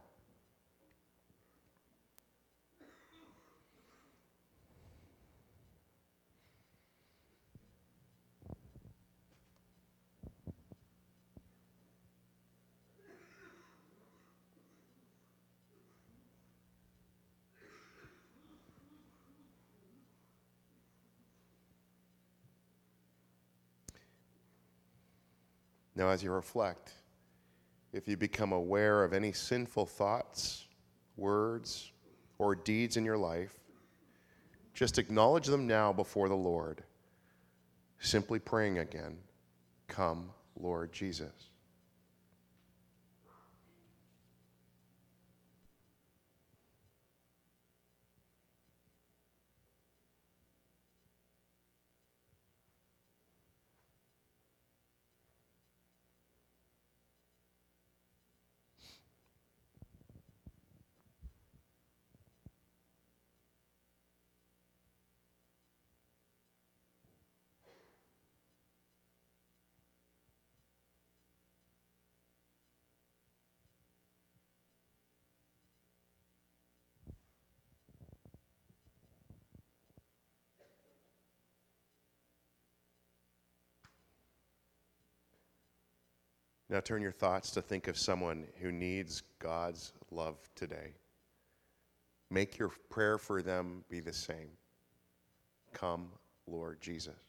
Now, 25.98 26.10
as 26.10 26.22
you 26.22 26.32
reflect, 26.32 26.94
if 27.92 28.08
you 28.08 28.18
become 28.18 28.52
aware 28.52 29.04
of 29.04 29.14
any 29.14 29.32
sinful 29.32 29.88
thoughts, 29.88 30.68
words, 31.16 31.92
or 32.38 32.54
deeds 32.54 32.98
in 32.98 33.04
your 33.04 33.18
life, 33.18 33.56
just 34.76 35.00
acknowledge 35.00 35.48
them 35.48 35.66
now 35.66 35.92
before 35.92 36.30
the 36.30 36.36
Lord, 36.36 36.84
simply 37.98 38.38
praying 38.38 38.78
again, 38.78 39.18
Come, 39.88 40.30
Lord 40.56 40.94
Jesus. 40.94 41.50
Now 86.70 86.82
turn 86.82 87.02
your 87.02 87.12
thoughts 87.12 87.52
to 87.52 87.62
think 87.62 87.88
of 87.88 87.98
someone 87.98 88.46
who 88.62 88.72
needs 88.72 89.24
God's 89.40 89.94
love 90.12 90.38
today. 90.56 90.96
Make 92.30 92.58
your 92.58 92.72
prayer 92.90 93.18
for 93.18 93.42
them 93.42 93.86
be 93.90 94.02
the 94.02 94.14
same. 94.14 94.50
Come, 95.74 96.10
Lord 96.46 96.82
Jesus. 96.82 97.27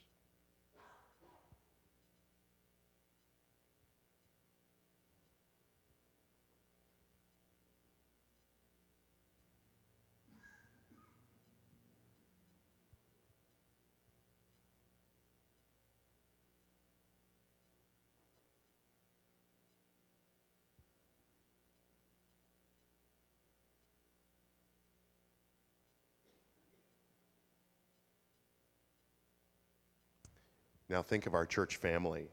Now 30.88 31.02
think 31.02 31.26
of 31.26 31.34
our 31.34 31.44
church 31.44 31.76
family, 31.76 32.28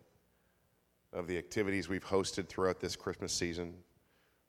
of 1.11 1.27
the 1.27 1.37
activities 1.37 1.89
we've 1.89 2.05
hosted 2.05 2.47
throughout 2.47 2.79
this 2.79 2.95
Christmas 2.95 3.33
season, 3.33 3.73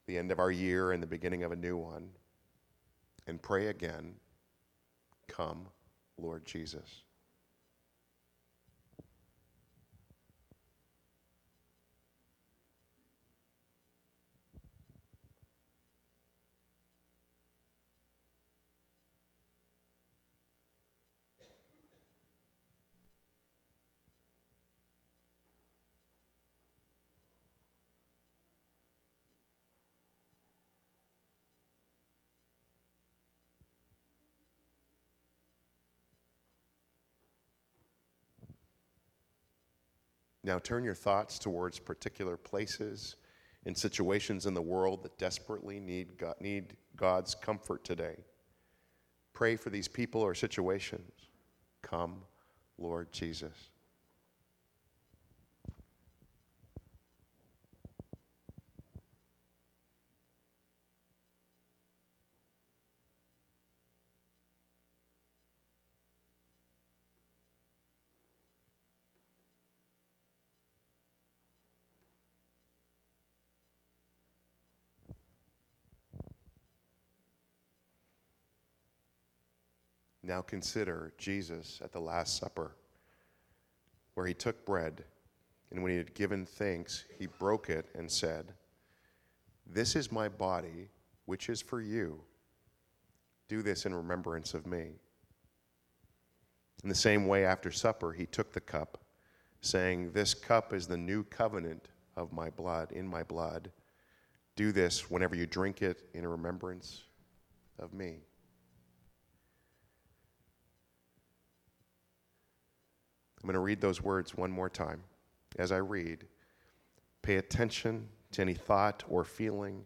the 0.05 0.17
end 0.17 0.31
of 0.31 0.39
our 0.39 0.51
year 0.51 0.91
and 0.91 1.01
the 1.01 1.07
beginning 1.07 1.43
of 1.43 1.51
a 1.51 1.55
new 1.55 1.77
one. 1.77 2.09
And 3.27 3.41
pray 3.41 3.67
again, 3.67 4.13
come, 5.27 5.67
Lord 6.17 6.45
Jesus. 6.45 7.03
Now 40.47 40.59
turn 40.59 40.85
your 40.85 40.95
thoughts 40.95 41.37
towards 41.37 41.77
particular 41.77 42.37
places 42.37 43.17
and 43.65 43.77
situations 43.77 44.45
in 44.45 44.53
the 44.53 44.61
world 44.61 45.03
that 45.03 45.17
desperately 45.17 45.77
need, 45.77 46.17
God, 46.17 46.35
need 46.39 46.77
God's 46.95 47.35
comfort 47.35 47.83
today. 47.83 48.15
Pray 49.33 49.57
for 49.57 49.69
these 49.69 49.89
people 49.89 50.21
or 50.21 50.33
situations. 50.33 51.11
Come, 51.81 52.21
Lord 52.77 53.11
Jesus. 53.11 53.51
Now 80.37 80.43
consider 80.43 81.13
Jesus 81.17 81.81
at 81.83 81.91
the 81.91 81.99
Last 81.99 82.37
Supper, 82.37 82.75
where 84.13 84.27
he 84.27 84.35
took 84.35 84.67
bread, 84.67 85.03
and 85.71 85.81
when 85.81 85.91
he 85.91 85.97
had 85.97 86.13
given 86.13 86.45
thanks, 86.45 87.05
he 87.17 87.25
broke 87.25 87.71
it 87.71 87.87
and 87.95 88.11
said, 88.11 88.53
This 89.65 89.95
is 89.95 90.11
my 90.11 90.29
body, 90.29 90.89
which 91.25 91.49
is 91.49 91.59
for 91.59 91.81
you. 91.81 92.21
Do 93.47 93.63
this 93.63 93.87
in 93.87 93.95
remembrance 93.95 94.53
of 94.53 94.67
me. 94.67 94.99
In 96.83 96.89
the 96.89 96.93
same 96.93 97.25
way, 97.25 97.43
after 97.43 97.71
supper, 97.71 98.13
he 98.13 98.27
took 98.27 98.53
the 98.53 98.61
cup, 98.61 98.99
saying, 99.61 100.11
This 100.11 100.35
cup 100.35 100.71
is 100.71 100.85
the 100.85 100.97
new 100.97 101.23
covenant 101.23 101.87
of 102.15 102.31
my 102.31 102.51
blood, 102.51 102.91
in 102.91 103.07
my 103.07 103.23
blood. 103.23 103.71
Do 104.55 104.71
this 104.71 105.09
whenever 105.09 105.35
you 105.35 105.47
drink 105.47 105.81
it 105.81 106.07
in 106.13 106.27
remembrance 106.27 107.05
of 107.79 107.91
me. 107.91 108.19
I'm 113.47 113.53
going 113.53 113.61
to 113.61 113.65
read 113.65 113.79
those 113.79 114.01
words 114.01 114.35
one 114.35 114.51
more 114.51 114.69
time. 114.69 115.01
As 115.57 115.71
I 115.71 115.77
read, 115.77 116.25
pay 117.21 117.37
attention 117.37 118.09
to 118.33 118.41
any 118.41 118.53
thought 118.53 119.05
or 119.07 119.23
feeling 119.23 119.85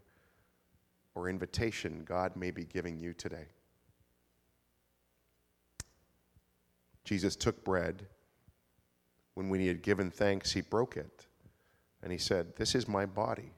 or 1.14 1.30
invitation 1.30 2.02
God 2.04 2.36
may 2.36 2.50
be 2.50 2.64
giving 2.64 2.98
you 2.98 3.14
today. 3.14 3.46
Jesus 7.04 7.36
took 7.36 7.64
bread. 7.64 8.08
When 9.36 9.48
we 9.48 9.68
had 9.68 9.84
given 9.84 10.10
thanks, 10.10 10.54
he 10.54 10.62
broke 10.62 10.98
it. 10.98 11.28
And 12.02 12.12
he 12.12 12.18
said, 12.18 12.56
This 12.56 12.74
is 12.74 12.88
my 12.88 13.06
body, 13.06 13.54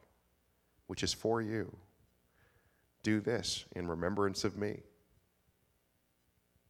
which 0.88 1.02
is 1.02 1.14
for 1.14 1.42
you. 1.42 1.74
Do 3.04 3.22
this 3.22 3.64
in 3.74 3.88
remembrance 3.88 4.44
of 4.44 4.58
me. 4.58 4.82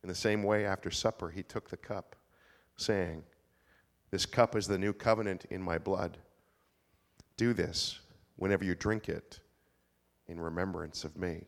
In 0.03 0.09
the 0.09 0.13
same 0.13 0.43
way, 0.43 0.67
after 0.67 0.91
supper, 0.91 1.31
he 1.31 1.41
took 1.41 1.71
the 1.71 1.77
cup 1.77 2.15
saying, 2.83 3.23
This 4.11 4.25
cup 4.25 4.55
is 4.55 4.67
the 4.67 4.77
new 4.77 4.93
covenant 4.93 5.45
in 5.49 5.61
my 5.61 5.77
blood. 5.77 6.17
Do 7.37 7.53
this 7.53 7.99
whenever 8.35 8.63
you 8.63 8.75
drink 8.75 9.09
it 9.09 9.39
in 10.27 10.39
remembrance 10.39 11.03
of 11.03 11.17
me. 11.17 11.45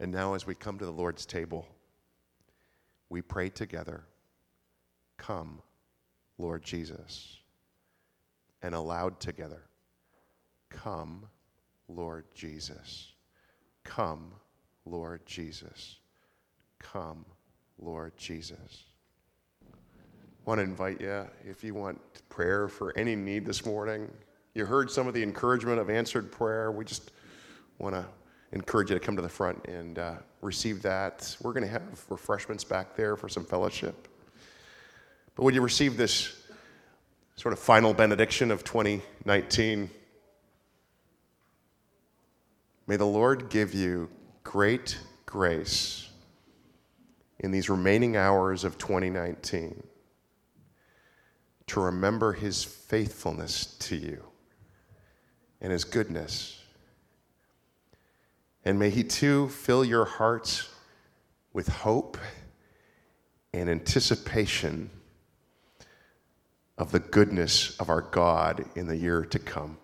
And 0.00 0.12
now, 0.12 0.34
as 0.34 0.46
we 0.46 0.54
come 0.54 0.78
to 0.78 0.84
the 0.84 0.92
Lord's 0.92 1.26
table, 1.26 1.66
we 3.08 3.22
pray 3.22 3.48
together 3.48 4.04
Come, 5.16 5.60
Lord 6.38 6.62
Jesus. 6.62 7.36
And 8.62 8.74
aloud 8.74 9.20
together 9.20 9.62
Come, 10.70 11.24
Lord 11.88 12.24
Jesus. 12.34 13.12
Come, 13.84 14.32
Lord 14.84 15.24
Jesus. 15.26 15.96
Come, 16.78 17.24
Lord 17.78 18.16
Jesus. 18.16 18.84
I 19.62 20.50
want 20.50 20.58
to 20.58 20.64
invite 20.64 21.00
you, 21.00 21.26
if 21.46 21.62
you 21.62 21.74
want 21.74 22.00
prayer 22.28 22.68
for 22.68 22.96
any 22.96 23.16
need 23.16 23.44
this 23.44 23.66
morning, 23.66 24.10
you 24.54 24.64
heard 24.64 24.90
some 24.90 25.06
of 25.06 25.14
the 25.14 25.22
encouragement 25.22 25.78
of 25.78 25.90
answered 25.90 26.32
prayer. 26.32 26.70
We 26.72 26.84
just 26.84 27.12
want 27.78 27.94
to 27.94 28.04
encourage 28.52 28.90
you 28.90 28.98
to 28.98 29.04
come 29.04 29.16
to 29.16 29.22
the 29.22 29.28
front 29.28 29.64
and 29.66 29.98
uh, 29.98 30.14
receive 30.40 30.82
that. 30.82 31.36
We're 31.42 31.52
going 31.52 31.64
to 31.64 31.70
have 31.70 31.82
refreshments 32.08 32.64
back 32.64 32.96
there 32.96 33.16
for 33.16 33.28
some 33.28 33.44
fellowship. 33.44 34.08
But 35.34 35.44
when 35.44 35.54
you 35.54 35.60
receive 35.60 35.96
this 35.96 36.38
sort 37.38 37.52
of 37.52 37.60
final 37.60 37.94
benediction 37.94 38.50
of 38.50 38.64
2019? 38.64 39.88
May 42.88 42.96
the 42.96 43.04
Lord 43.04 43.48
give 43.48 43.74
you 43.74 44.10
great 44.42 44.98
grace 45.24 46.10
in 47.38 47.52
these 47.52 47.70
remaining 47.70 48.16
hours 48.16 48.64
of 48.64 48.76
2019 48.76 49.84
to 51.68 51.80
remember 51.80 52.32
his 52.32 52.64
faithfulness 52.64 53.66
to 53.78 53.94
you 53.94 54.24
and 55.60 55.70
his 55.70 55.84
goodness 55.84 56.57
and 58.64 58.78
may 58.78 58.90
He 58.90 59.04
too 59.04 59.48
fill 59.48 59.84
your 59.84 60.04
hearts 60.04 60.68
with 61.52 61.68
hope 61.68 62.18
and 63.52 63.68
anticipation 63.68 64.90
of 66.76 66.92
the 66.92 67.00
goodness 67.00 67.76
of 67.78 67.88
our 67.88 68.02
God 68.02 68.64
in 68.76 68.86
the 68.86 68.96
year 68.96 69.24
to 69.24 69.38
come. 69.38 69.78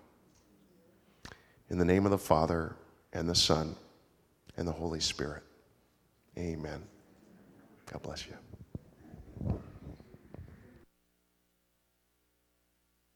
In 1.68 1.78
the 1.78 1.84
name 1.84 2.04
of 2.04 2.10
the 2.10 2.18
Father, 2.18 2.76
and 3.14 3.28
the 3.28 3.34
Son, 3.34 3.76
and 4.56 4.66
the 4.66 4.72
Holy 4.72 5.00
Spirit. 5.00 5.42
Amen. 6.36 6.82
God 7.90 8.02
bless 8.02 8.26
you. 8.26 8.34